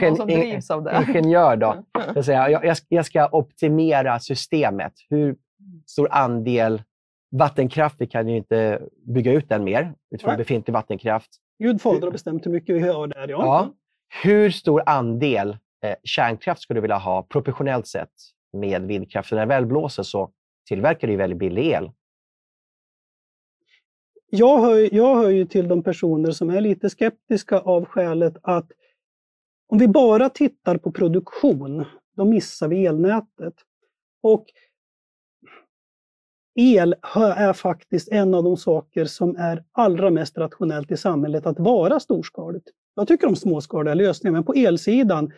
[1.07, 1.75] ingenjör då,
[2.13, 4.93] så säga, jag, jag ska optimera systemet.
[5.09, 5.35] Hur
[5.87, 6.81] stor andel
[7.31, 11.29] vattenkraft, vi kan ju inte bygga ut den mer utifrån befintlig vattenkraft.
[11.59, 13.37] Gud fader har bestämt hur mycket vi har där, ja.
[13.45, 13.69] Ja.
[14.23, 18.09] Hur stor andel eh, kärnkraft skulle du vilja ha proportionellt sett
[18.56, 19.30] med vindkraft?
[19.30, 20.32] För när det väl blåser så
[20.68, 21.91] tillverkar det väldigt billig el.
[24.30, 28.72] Jag hör, jag hör ju till de personer som är lite skeptiska av skälet att
[29.68, 31.86] om vi bara tittar på produktion,
[32.16, 33.53] då missar vi elnätet.
[34.22, 34.45] Och
[36.56, 36.95] el
[37.36, 41.99] är faktiskt en av de saker som är allra mest rationellt i samhället att vara
[41.99, 42.68] storskaligt.
[42.95, 45.32] Jag tycker om småskaliga lösningar, men på elsidan,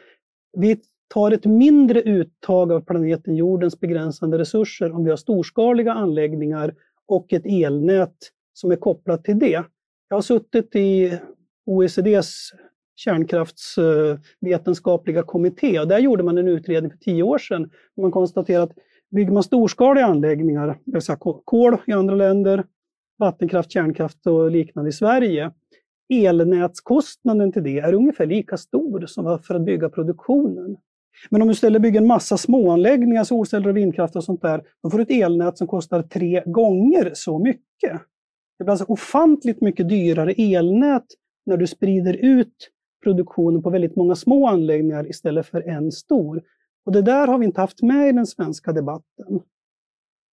[0.57, 6.75] vi tar ett mindre uttag av planeten jordens begränsande resurser om vi har storskaliga anläggningar
[7.05, 8.15] och ett elnät
[8.53, 9.63] som är kopplat till det.
[10.09, 11.19] Jag har suttit i
[11.65, 12.51] OECDs
[12.95, 17.69] kärnkraftsvetenskapliga kommitté och där gjorde man en utredning för tio år sedan.
[18.01, 18.73] Man konstaterade att
[19.09, 22.63] bygger man storskaliga anläggningar, det vill säga kol i andra länder,
[23.17, 25.51] vattenkraft, kärnkraft och liknande i Sverige,
[26.09, 30.77] elnätskostnaden till det är ungefär lika stor som för att bygga produktionen.
[31.30, 34.89] Men om du istället bygger en massa småanläggningar, solceller och vindkraft och sånt där, då
[34.89, 38.01] får du ett elnät som kostar tre gånger så mycket.
[38.57, 41.05] Det blir alltså ofantligt mycket dyrare elnät
[41.45, 42.70] när du sprider ut
[43.03, 46.43] produktionen på väldigt många små anläggningar istället för en stor.
[46.86, 49.39] Och det där har vi inte haft med i den svenska debatten.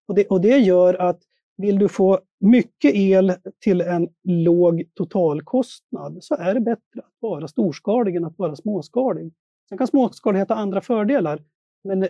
[0.08, 1.20] Och det, och det gör att
[1.56, 7.48] vill du få mycket el till en låg totalkostnad så är det bättre att vara
[7.48, 9.32] storskalig än att vara småskalig.
[9.68, 11.38] Sen kan småskalighet ha andra fördelar,
[11.84, 12.08] men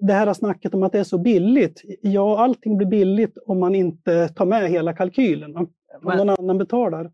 [0.00, 1.82] det här snacket om att det är så billigt.
[2.02, 5.56] Ja, allting blir billigt om man inte tar med hela kalkylen.
[5.56, 5.68] Om
[6.02, 7.10] men, någon annan betalar.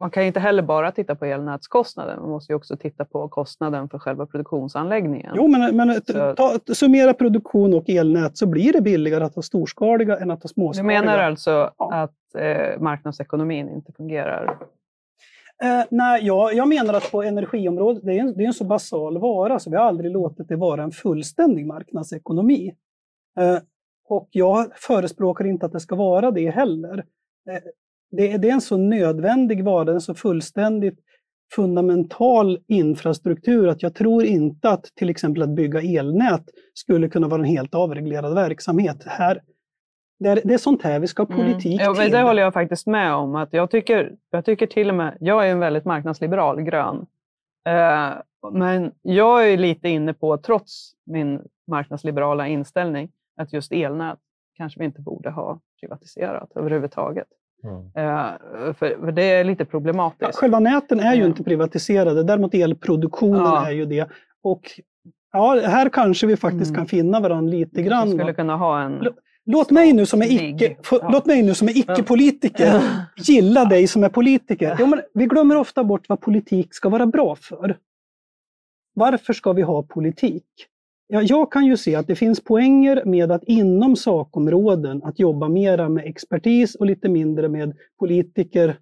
[0.00, 2.20] Man kan inte heller bara titta på elnätskostnaden.
[2.20, 5.32] Man måste också titta på kostnaden för själva produktionsanläggningen.
[5.36, 6.00] Jo, men, men
[6.36, 10.48] ta, summera produktion och elnät så blir det billigare att ha storskaliga än att ha
[10.48, 11.00] småskaliga.
[11.00, 11.94] Du menar alltså ja.
[11.94, 14.58] att eh, marknadsekonomin inte fungerar?
[15.62, 18.64] Eh, nej, jag, jag menar att på energiområdet, det är, en, det är en så
[18.64, 22.74] basal vara så vi har aldrig låtit det vara en fullständig marknadsekonomi.
[23.40, 23.58] Eh,
[24.08, 26.98] och jag förespråkar inte att det ska vara det heller.
[27.50, 27.62] Eh,
[28.10, 30.98] det, det, är en så nödvändig vara, en så fullständigt
[31.54, 36.44] fundamental infrastruktur att jag tror inte att till exempel att bygga elnät
[36.74, 39.04] skulle kunna vara en helt avreglerad verksamhet.
[39.06, 39.40] Här,
[40.20, 41.46] det är, det är sånt här vi ska ha mm.
[41.46, 41.94] politik mm.
[41.94, 42.12] ja, till.
[42.12, 43.34] Det håller jag faktiskt med om.
[43.34, 47.06] Att jag, tycker, jag tycker till och med, jag är en väldigt marknadsliberal, grön.
[47.66, 48.10] Eh,
[48.52, 54.18] men jag är lite inne på, trots min marknadsliberala inställning, att just elnät
[54.56, 57.26] kanske vi inte borde ha privatiserat överhuvudtaget.
[57.64, 57.76] Mm.
[57.76, 58.32] Eh,
[58.74, 60.22] för, för, det är lite problematiskt.
[60.22, 63.66] Ja, själva näten är ju inte privatiserade, däremot elproduktionen ja.
[63.66, 64.08] är ju det.
[64.42, 64.80] Och
[65.32, 66.76] ja, här kanske vi faktiskt mm.
[66.76, 68.08] kan finna varandra lite grann.
[68.10, 69.06] Vi skulle kunna ha en
[69.50, 71.08] Låt mig nu som är icke, ja.
[71.12, 72.82] låt mig nu som är icke-politiker ja.
[73.16, 74.76] gilla dig som är politiker.
[74.78, 77.76] Jo, men vi glömmer ofta bort vad politik ska vara bra för.
[78.94, 80.44] Varför ska vi ha politik?
[81.06, 85.48] Ja, jag kan ju se att det finns poänger med att inom sakområden att jobba
[85.48, 88.76] mera med expertis och lite mindre med politiker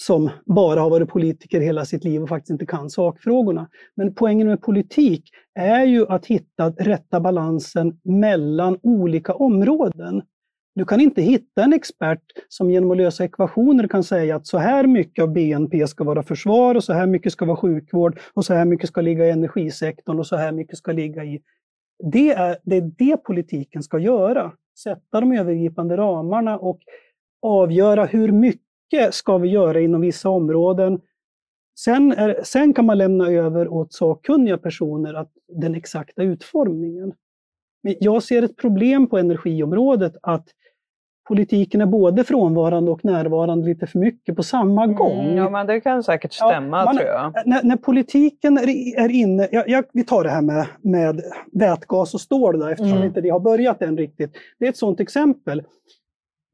[0.00, 3.68] som bara har varit politiker hela sitt liv och faktiskt inte kan sakfrågorna.
[3.94, 10.22] Men poängen med politik är ju att hitta rätta balansen mellan olika områden.
[10.74, 14.58] Du kan inte hitta en expert som genom att lösa ekvationer kan säga att så
[14.58, 18.44] här mycket av BNP ska vara försvar och så här mycket ska vara sjukvård och
[18.44, 21.40] så här mycket ska ligga i energisektorn och så här mycket ska ligga i...
[22.12, 24.52] Det är det, är det politiken ska göra.
[24.78, 26.80] Sätta de övergripande ramarna och
[27.42, 31.00] avgöra hur mycket mycket ska vi göra inom vissa områden.
[31.78, 37.12] Sen, är, sen kan man lämna över åt sakkunniga personer att den exakta utformningen.
[37.82, 40.48] Men jag ser ett problem på energiområdet att
[41.28, 45.20] politiken är både frånvarande och närvarande lite för mycket på samma mm, gång.
[45.20, 47.32] Mm, ja, men det kan säkert stämma ja, man, tror jag.
[47.46, 48.58] När, när politiken
[48.96, 51.22] är inne, jag, jag, vi tar det här med, med
[51.52, 53.04] vätgas och stål då, eftersom mm.
[53.04, 54.32] inte det har börjat än riktigt.
[54.58, 55.62] Det är ett sådant exempel.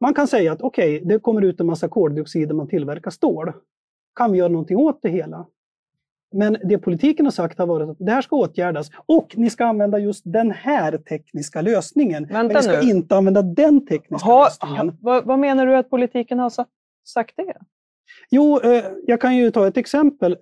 [0.01, 3.11] Man kan säga att okej, okay, det kommer ut en massa koldioxid när man tillverkar
[3.11, 3.53] stål.
[4.15, 5.47] Kan vi göra någonting åt det hela?
[6.33, 9.65] Men det politiken har sagt har varit att det här ska åtgärdas och ni ska
[9.65, 12.27] använda just den här tekniska lösningen.
[12.27, 12.91] Vänta men ni ska nu.
[12.91, 14.89] inte använda den tekniska ha, lösningen.
[14.89, 16.53] Ha, vad, vad, menar du att politiken har
[17.05, 17.55] sagt det?
[18.31, 20.37] Jo, eh, jag kan ju ta ett exempel.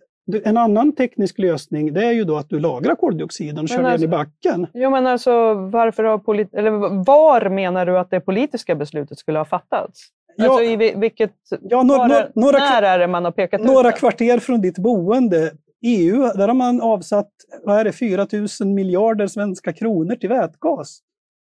[0.44, 3.90] En annan teknisk lösning det är ju då att du lagrar koldioxiden och kör alltså,
[3.92, 4.66] den i backen.
[4.74, 6.70] Jo, men alltså, varför har polit eller
[7.04, 10.00] var menar du att det politiska beslutet skulle ha fattats?
[10.36, 13.72] Ja, alltså, i vilket, ja, några, var, några, när är det man har pekat några
[13.72, 15.50] ut Några kvarter från ditt boende.
[15.82, 17.30] EU, där har man avsatt
[17.64, 18.26] vad är det, 4
[18.60, 21.00] 000 miljarder svenska kronor till vätgas.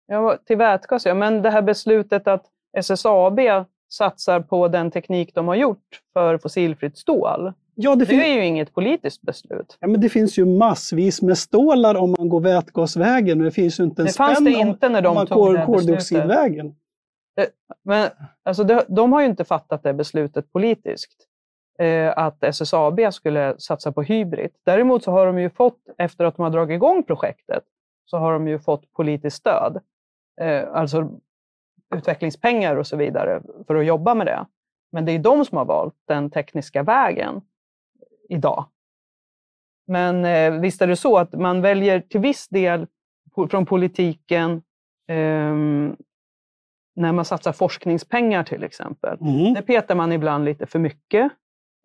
[0.06, 1.14] Ja, till vätgas, ja.
[1.14, 2.44] Men det här beslutet att
[2.76, 3.40] SSAB
[3.88, 7.52] satsar på den teknik de har gjort för fossilfritt stål.
[7.82, 9.78] Ja, det, Det är ju inget politiskt beslut.
[9.80, 13.38] ja, men det finns ju massvis med stålar om man går vätgasvägen.
[13.38, 15.26] Men det finns ju inte en Det fanns det om, inte när om de man
[15.26, 16.74] tog går det koldioxidvägen.
[17.84, 18.10] Men
[18.42, 21.26] alltså, de, de har ju inte fattat det beslutet politiskt.
[21.78, 24.50] Eh, att SSAB skulle satsa på hybrid.
[24.64, 27.64] Däremot så har de ju fått, efter att de har dragit igång projektet,
[28.04, 29.80] så har de ju fått politiskt stöd.
[30.40, 31.10] Eh, alltså
[31.94, 34.46] utvecklingspengar och så vidare för att jobba med det.
[34.92, 37.40] Men det är de som har valt den tekniska vägen
[38.30, 38.66] idag.
[39.86, 42.86] Men eh, visst är det så att man väljer till viss del
[43.36, 44.62] po- från politiken
[45.08, 45.96] ehm,
[46.96, 49.18] när man satsar forskningspengar till exempel.
[49.20, 49.54] Mm.
[49.54, 51.32] Det petar man ibland lite för mycket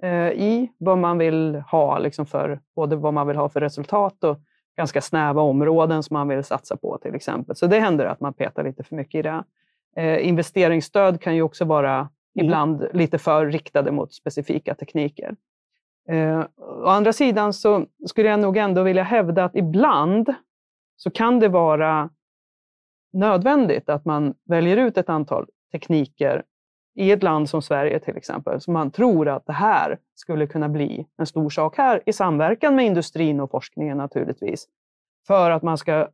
[0.03, 4.23] eh, i vad man vill ha, liksom för, både vad man vill ha för resultat
[4.23, 4.39] och
[4.77, 7.55] ganska snäva områden som man vill satsa på till exempel.
[7.55, 9.43] Så det händer att man petar lite för mycket i det.
[9.95, 15.35] Eh, investeringsstöd kan ju också vara ibland lite för riktade mot specifika tekniker.
[16.09, 20.33] Eh, å andra sidan så skulle jag nog ändå vilja hävda att ibland
[20.95, 22.09] så kan det vara
[23.13, 26.43] nödvändigt att man väljer ut ett antal tekniker
[26.95, 30.69] i ett land som Sverige till exempel, som man tror att det här skulle kunna
[30.69, 34.67] bli en stor sak här, i samverkan med industrin och forskningen naturligtvis,
[35.27, 36.07] för att man ska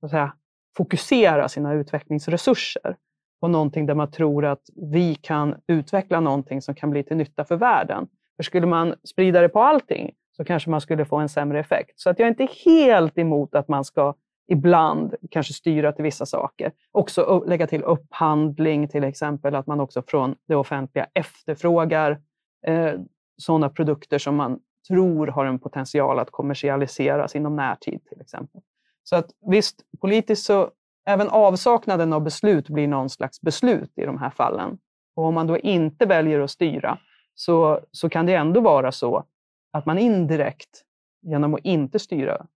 [0.00, 0.32] så att säga,
[0.76, 2.96] fokusera sina utvecklingsresurser
[3.40, 7.44] på någonting där man tror att vi kan utveckla någonting som kan bli till nytta
[7.44, 8.08] för världen.
[8.36, 12.00] För skulle man sprida det på allting så kanske man skulle få en sämre effekt.
[12.00, 14.14] Så att jag är inte helt emot att man ska
[14.48, 16.72] ibland kanske styra till vissa saker.
[16.92, 22.20] Också lägga till upphandling till exempel, att man också från det offentliga efterfrågar
[22.66, 22.92] eh,
[23.36, 24.58] sådana produkter som man
[24.88, 28.60] tror har en potential att kommersialiseras inom närtid till exempel.
[29.02, 30.70] Så att visst, politiskt så
[31.06, 34.78] även avsaknaden av beslut blir någon slags beslut i de här fallen.
[35.16, 36.98] Och om man då inte väljer att styra
[37.36, 39.24] så, så kan det ändå vara så
[39.70, 40.82] att man indirekt,
[41.22, 42.46] genom att inte styra,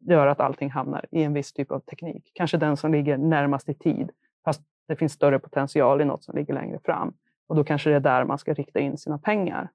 [0.00, 2.30] gör att allting hamnar i en viss typ av teknik.
[2.34, 4.10] Kanske den som ligger närmast i tid,
[4.44, 7.14] fast det finns större potential i något som ligger längre fram.
[7.46, 9.70] Och då kanske det är där man ska rikta in sina pengar.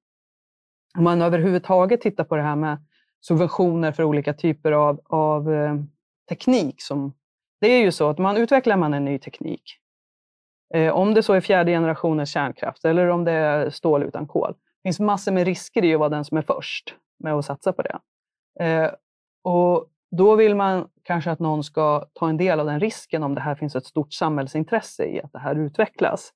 [0.97, 2.77] Om man överhuvudtaget tittar på det här med
[3.21, 5.75] subventioner för olika typer av, av eh,
[6.29, 6.81] teknik.
[6.81, 7.13] Som,
[7.61, 9.78] det är ju så att man utvecklar man en ny teknik,
[10.73, 14.53] Eh, om det så är fjärde generationens kärnkraft eller om det är stål utan kol,
[14.53, 17.73] det finns massor med risker i att vara den som är först med att satsa
[17.73, 17.99] på det.
[18.59, 18.91] Eh,
[19.43, 23.35] och då vill man kanske att någon ska ta en del av den risken om
[23.35, 26.33] det här finns ett stort samhällsintresse i att det här utvecklas.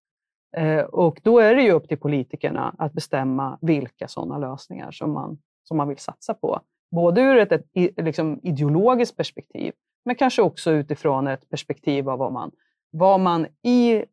[0.57, 5.13] Eh, och då är det ju upp till politikerna att bestämma vilka sådana lösningar som
[5.13, 6.59] man, som man vill satsa på.
[6.91, 7.65] Både ur ett, ett
[7.97, 9.73] liksom ideologiskt perspektiv,
[10.05, 12.51] men kanske också utifrån ett perspektiv av vad man,
[12.91, 14.05] vad man i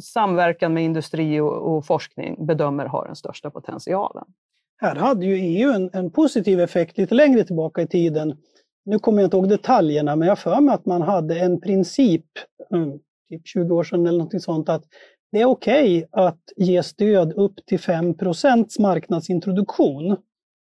[0.00, 4.24] samverkan med industri och, och forskning bedömer har den största potentialen.
[4.80, 8.36] Här hade ju EU en, en positiv effekt lite längre tillbaka i tiden.
[8.84, 12.26] Nu kommer jag inte ihåg detaljerna, men jag för mig att man hade en princip,
[12.74, 12.98] mm,
[13.28, 14.84] typ 20 år sedan eller något sånt, att
[15.32, 20.16] det är okej att ge stöd upp till 5% marknadsintroduktion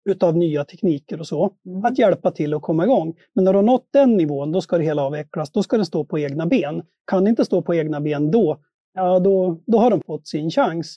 [0.08, 1.50] utav nya tekniker och så,
[1.84, 3.14] att hjälpa till att komma igång.
[3.34, 5.52] Men när du har nått den nivån, då ska det hela avvecklas.
[5.52, 6.82] Då ska den stå på egna ben.
[7.06, 8.58] Kan det inte stå på egna ben då,
[8.96, 10.96] ja då, då har de fått sin chans.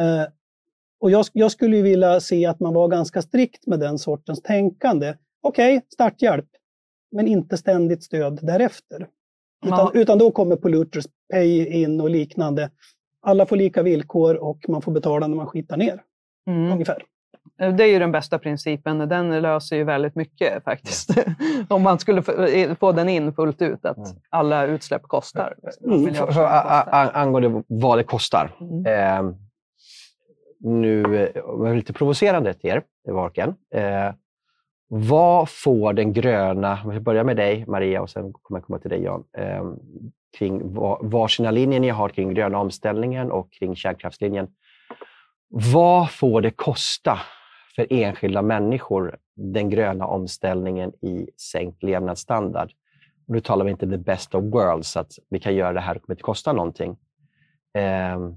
[0.00, 0.32] Eh,
[1.00, 4.42] och jag, jag skulle ju vilja se att man var ganska strikt med den sortens
[4.42, 5.14] tänkande.
[5.42, 6.48] Okej, starthjälp,
[7.12, 9.08] men inte ständigt stöd därefter.
[9.66, 12.70] Utan, utan då kommer polluters pay in och liknande.
[13.20, 16.02] Alla får lika villkor och man får betala när man skitar ner,
[16.46, 16.72] Mm.
[16.72, 17.02] ungefär.
[17.58, 18.98] Det är ju den bästa principen.
[18.98, 21.10] Den löser ju väldigt mycket faktiskt.
[21.68, 22.22] Om man skulle
[22.80, 24.10] få- den in fullt ut, att Mm.
[24.30, 25.54] alla utsläpp kostar.
[25.84, 26.06] Mm.
[26.06, 26.42] A, kostar.
[26.44, 28.50] a, angående vad det kostar.
[28.60, 28.86] Mm.
[28.86, 29.34] Eh,
[30.60, 33.54] nu, eh, är lite provocerande till er, i Varken.
[33.74, 34.12] Eh,
[34.88, 38.78] vad får den gröna, om vi börjar med dig Maria och sen kommer jag komma
[38.78, 39.64] till dig Jan, eh,
[40.38, 44.48] kring var, varsina linjer ni har kring gröna omställningen och kring kärnkraftslinjen.
[45.48, 47.18] Vad får det kosta
[47.76, 52.72] för enskilda människor, den gröna omställningen i sänkt levnadsstandard?
[53.26, 55.94] Nu talar vi inte the best of worlds, så att vi kan göra det här
[55.96, 56.96] och det inte kosta någonting.
[57.74, 58.30] Eh,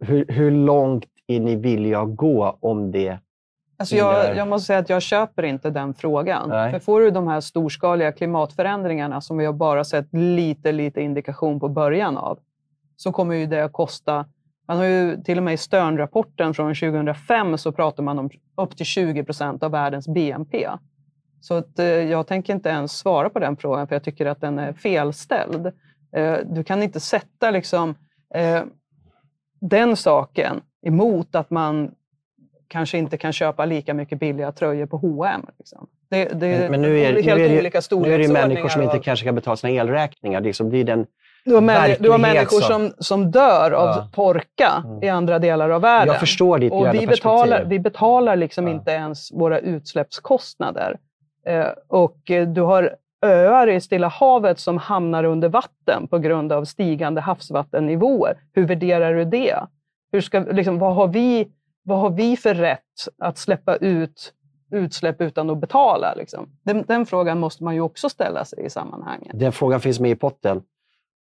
[0.00, 3.18] hur, hur långt är ni villiga att gå om det?
[3.78, 6.48] Alltså jag, jag måste säga att jag köper inte den frågan.
[6.48, 6.72] Nej.
[6.72, 11.60] För får du de här storskaliga klimatförändringarna som vi har bara sett lite, lite indikation
[11.60, 12.38] på början av,
[12.96, 14.24] så kommer ju det att kosta...
[14.68, 18.76] Man har ju till och med i Stern-rapporten från 2005 så pratar man om upp
[18.76, 20.68] till 20 procent av världens BNP.
[21.40, 24.40] Så att, eh, jag tänker inte ens svara på den frågan, för jag tycker att
[24.40, 25.66] den är felställd.
[26.16, 27.94] Eh, du kan inte sätta liksom...
[28.34, 28.62] Eh,
[29.60, 31.94] den saken emot att man
[32.68, 35.46] kanske inte kan köpa lika mycket billiga tröjor på H&M.
[35.58, 35.86] Liksom.
[36.08, 38.98] Det, det, men, nu är, helt nu är det, Nu är det människor som inte
[38.98, 40.40] kanske kan betala sina elräkningar.
[40.40, 41.06] Det är, som, det är den
[41.46, 44.08] du har, män, du har människor som, som dör av ja.
[44.12, 45.02] torka mm.
[45.02, 46.12] i andra delar av världen.
[46.12, 48.74] Jag förstår ditt och vi betalar, vi betalar liksom ja.
[48.74, 50.98] inte ens våra utsläppskostnader.
[51.46, 52.16] Eh, och
[52.54, 58.36] du har öar i Stilla havet som hamnar under vatten på grund av stigande havsvattennivåer.
[58.52, 59.56] Hur värderar du det?
[60.12, 61.48] Hur ska, liksom, vad, har vi,
[61.82, 62.80] vad har vi för rätt
[63.18, 64.32] att släppa ut
[64.72, 66.14] utsläpp utan att betala?
[66.14, 66.48] Liksom?
[66.62, 69.30] Den, den, frågan måste man ju också ställa sig i sammanhanget.
[69.34, 70.62] Den frågan finns med i potten.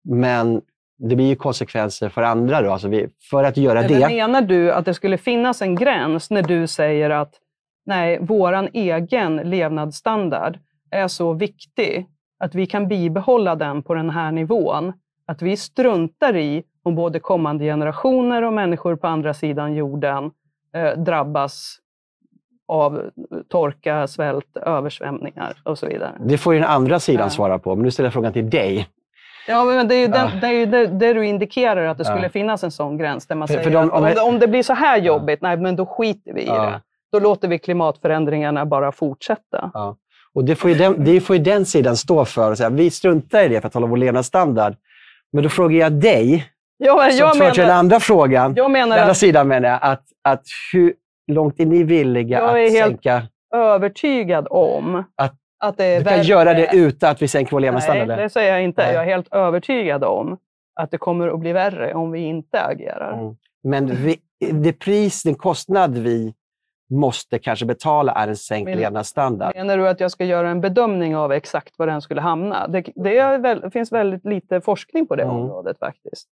[0.05, 0.61] Men
[0.99, 2.63] det blir ju konsekvenser för andra.
[2.63, 2.73] Då.
[2.73, 4.15] Alltså vi, för att göra Eller det...
[4.15, 7.35] Menar du att det skulle finnas en gräns när du säger att
[7.87, 10.59] nej, vår egen levnadsstandard
[10.91, 12.07] är så viktig
[12.39, 14.93] att vi kan bibehålla den på den här nivån.
[15.27, 20.31] Att vi struntar i om både kommande generationer och människor på andra sidan jorden
[20.75, 21.77] eh, drabbas
[22.69, 23.11] av
[23.49, 26.13] torka, svält, översvämningar och så vidare.
[26.21, 28.89] Det får ju den andra sidan svara på, men nu ställer jag frågan till dig.
[29.51, 30.41] Ja, men det är ju, den, ja.
[30.41, 32.29] det, är ju det, det, du indikerar, att det skulle ja.
[32.29, 34.63] finnas en sån gräns där man för, säger för de, om, att om, det blir
[34.63, 36.81] så här jobbigt, nej, men då skiter vi i det.
[37.13, 39.71] Då låter vi klimatförändringarna bara fortsätta.
[40.35, 42.51] Och det får, ju den, det får ju den sidan stå för.
[42.51, 44.75] Och säga, vi struntar i det för att hålla vår levnadsstandard.
[45.33, 46.47] Men då frågar jag dig,
[46.77, 50.43] ja, som företräder den andra frågan, jag menar den andra sidan menar jag, att, att
[50.73, 50.95] hur
[51.33, 53.11] långt är ni villiga jag att sänka...
[53.11, 56.25] Jag är helt övertygad om att att det är du kan värre.
[56.25, 58.09] göra det utan att vi sänker vår levnadsstandard?
[58.09, 58.83] Nej, det säger jag inte.
[58.83, 58.95] Nej.
[58.95, 60.39] Jag är helt övertygad om
[60.75, 63.13] att det kommer att bli värre om vi inte agerar.
[63.13, 63.37] Mm.
[63.63, 64.19] Men vi,
[64.53, 66.35] det pris, den kostnad vi
[66.91, 69.55] måste kanske betala är en sänkt Men, levnadsstandard.
[69.55, 72.69] Menar du att jag ska göra en bedömning av exakt var den skulle hamna?
[72.69, 75.37] Det, det, väl, finns väldigt lite forskning på det mm.
[75.37, 76.29] området faktiskt.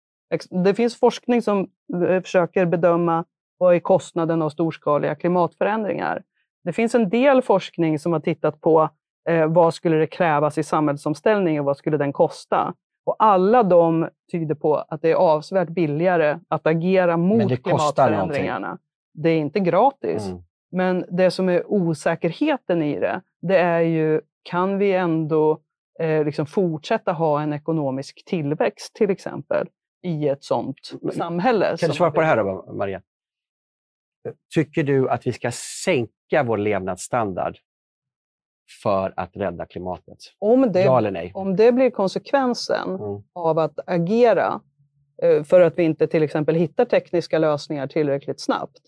[0.49, 1.67] Det finns forskning som
[2.07, 3.25] eh, försöker bedöma
[3.57, 6.23] vad är kostnaden av storskaliga klimatförändringar.
[6.63, 8.89] Det finns en del forskning som har tittat på
[9.27, 12.73] Eh, vad skulle det krävas i samhällsomställning och vad skulle den kosta?
[13.05, 18.67] Och alla de tyder på att det är avsevärt billigare att agera mot det klimatförändringarna.
[18.67, 18.85] Någonting.
[19.13, 20.27] Det är inte gratis.
[20.27, 20.43] Mm.
[20.71, 25.61] Men det som är osäkerheten i det, det är ju, kan vi ändå
[25.99, 29.67] eh, liksom fortsätta ha en ekonomisk tillväxt till exempel
[30.03, 31.77] i ett sådant Men, samhälle?
[31.77, 33.01] Kan du svara på det här då, Maria?
[34.53, 35.51] Tycker du att vi ska
[35.85, 37.57] sänka vår levnadsstandard
[38.83, 40.17] för att rädda klimatet?
[40.39, 41.31] Om det, ja eller nej?
[41.33, 43.23] Om det blir konsekvensen mm.
[43.33, 44.61] av att agera
[45.21, 48.81] eh, för att vi inte till exempel hittar tekniska lösningar tillräckligt snabbt,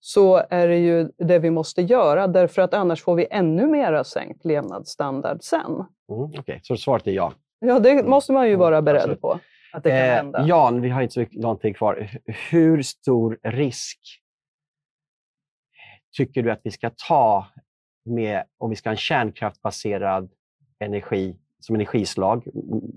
[0.00, 4.04] så är det ju det vi måste göra, därför att annars får vi ännu mera
[4.04, 5.60] sänkt levnadsstandard sen.
[5.70, 6.60] Mm, Okej, okay.
[6.62, 7.32] så svaret är ja?
[7.58, 8.10] Ja, det mm.
[8.10, 9.20] måste man ju vara beredd Absolut.
[9.20, 9.40] på.
[9.72, 10.46] Att det kan eh, hända.
[10.46, 12.10] Jan, vi har inte så lång kvar.
[12.50, 13.98] Hur stor risk
[16.16, 17.46] tycker du att vi ska ta
[18.04, 20.30] med, om vi ska ha en kärnkraftbaserad
[20.78, 22.46] energi som energislag,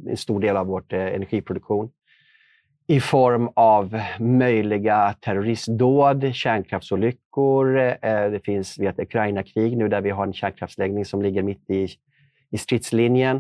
[0.08, 1.92] en stor del av vår eh, energiproduktion,
[2.88, 7.78] i form av möjliga terroristdåd, kärnkraftsolyckor.
[7.78, 11.70] Eh, det finns vi ett Ukraina-krig nu där vi har en kärnkraftsläggning som ligger mitt
[11.70, 11.88] i,
[12.52, 13.38] i stridslinjen.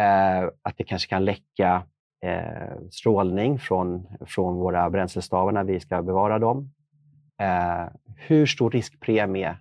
[0.00, 1.82] Eh, att det kanske kan läcka
[2.90, 6.70] strålning från, från våra bränslestavar när vi ska bevara dem.
[8.16, 9.56] Hur stor riskpremie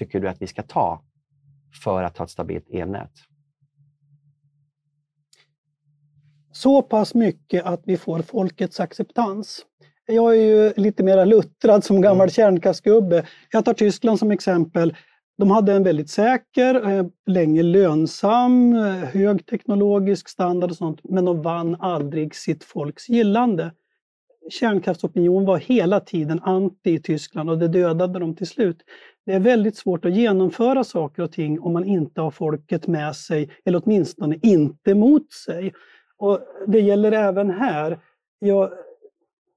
[0.00, 1.02] tycker du att vi ska ta
[1.84, 3.12] för att ha ett stabilt elnät?
[6.52, 9.64] Så pass mycket att vi får folkets acceptans.
[10.06, 12.30] Jag är ju lite mer luttrad som gammal mm.
[12.30, 13.26] kärnkraftsgubbe.
[13.50, 14.96] Jag tar Tyskland som exempel.
[15.38, 21.42] De hade en väldigt säker, eh, länge lönsam, eh, högteknologisk standard och sånt, men de
[21.42, 23.72] vann aldrig sitt folks gillande.
[24.50, 28.82] Kärnkraftsopinion var hela tiden anti i Tyskland och det dödade dem till slut.
[29.26, 33.16] Det är väldigt svårt att genomföra saker och ting om man inte har folket med
[33.16, 35.72] sig, eller åtminstone inte mot sig.
[36.16, 37.98] Och Det gäller även här.
[38.38, 38.70] Jag,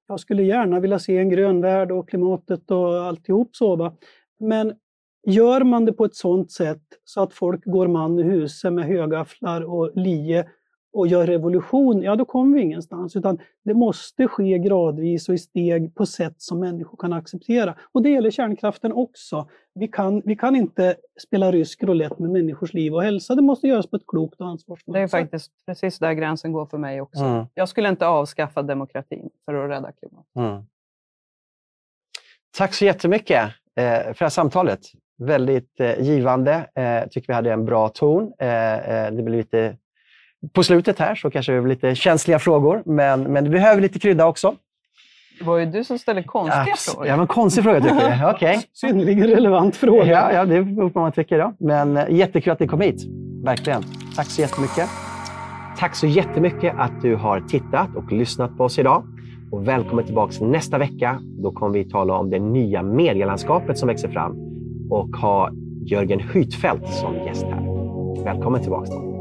[0.08, 3.76] jag skulle gärna vilja se en grön värld och klimatet och alltihop så.
[3.76, 3.98] Va?
[4.40, 4.74] Men
[5.28, 8.86] gör man det på ett sådant sätt så att folk går man i huset med
[8.86, 10.50] högafflar och lie
[10.94, 13.16] och gör revolution, ja då kommer vi ingenstans.
[13.16, 17.76] Utan det måste ske gradvis och i steg på sätt som människor kan acceptera.
[17.92, 19.50] Och det gäller kärnkraften också.
[19.74, 23.36] Vi kan, vi kan inte spela rysk roulette med människors liv och hälsa.
[23.36, 25.12] Det måste göras på ett klokt och ansvarsfullt sätt.
[25.12, 27.24] Det är faktiskt precis där gränsen går för mig också.
[27.24, 27.46] Mm.
[27.54, 30.36] Jag skulle inte avskaffa demokratin för att rädda klimatet.
[30.36, 30.64] Mm.
[32.58, 33.44] Tack så jättemycket
[33.76, 34.80] eh, för det här samtalet.
[35.18, 36.70] Väldigt eh, givande.
[36.74, 38.34] Jag eh, tycker vi hade en bra ton.
[38.38, 39.78] det blev lite
[40.52, 44.00] på slutet här så kanske det blir lite känsliga frågor, men, men det behöver lite
[44.00, 44.56] krydda också.
[45.40, 47.08] Det var ju du som ställde konstiga Abs- frågor.
[47.08, 48.30] Ja, men konstig fråga tycker jag.
[48.36, 48.60] Okej.
[48.74, 50.06] Synnerligen relevant fråga.
[50.06, 51.40] Ja, ja, det beror på vad man tycker.
[51.40, 51.54] Då.
[51.60, 53.04] Men eh, jättekul att ni kom hit.
[53.44, 53.84] Verkligen.
[54.16, 54.90] Tack så jättemycket.
[55.78, 59.04] Tack så jättemycket att du har tittat och lyssnat på oss idag.
[59.52, 61.20] Och välkommen tillbaka nästa vecka.
[61.22, 64.36] Då kommer vi tala om det nya medielandskapet som växer fram
[64.92, 65.50] och ha
[65.86, 68.24] Jörgen Hytfeldt som gäst här.
[68.24, 68.92] Välkommen tillbaka.
[68.92, 69.13] Då.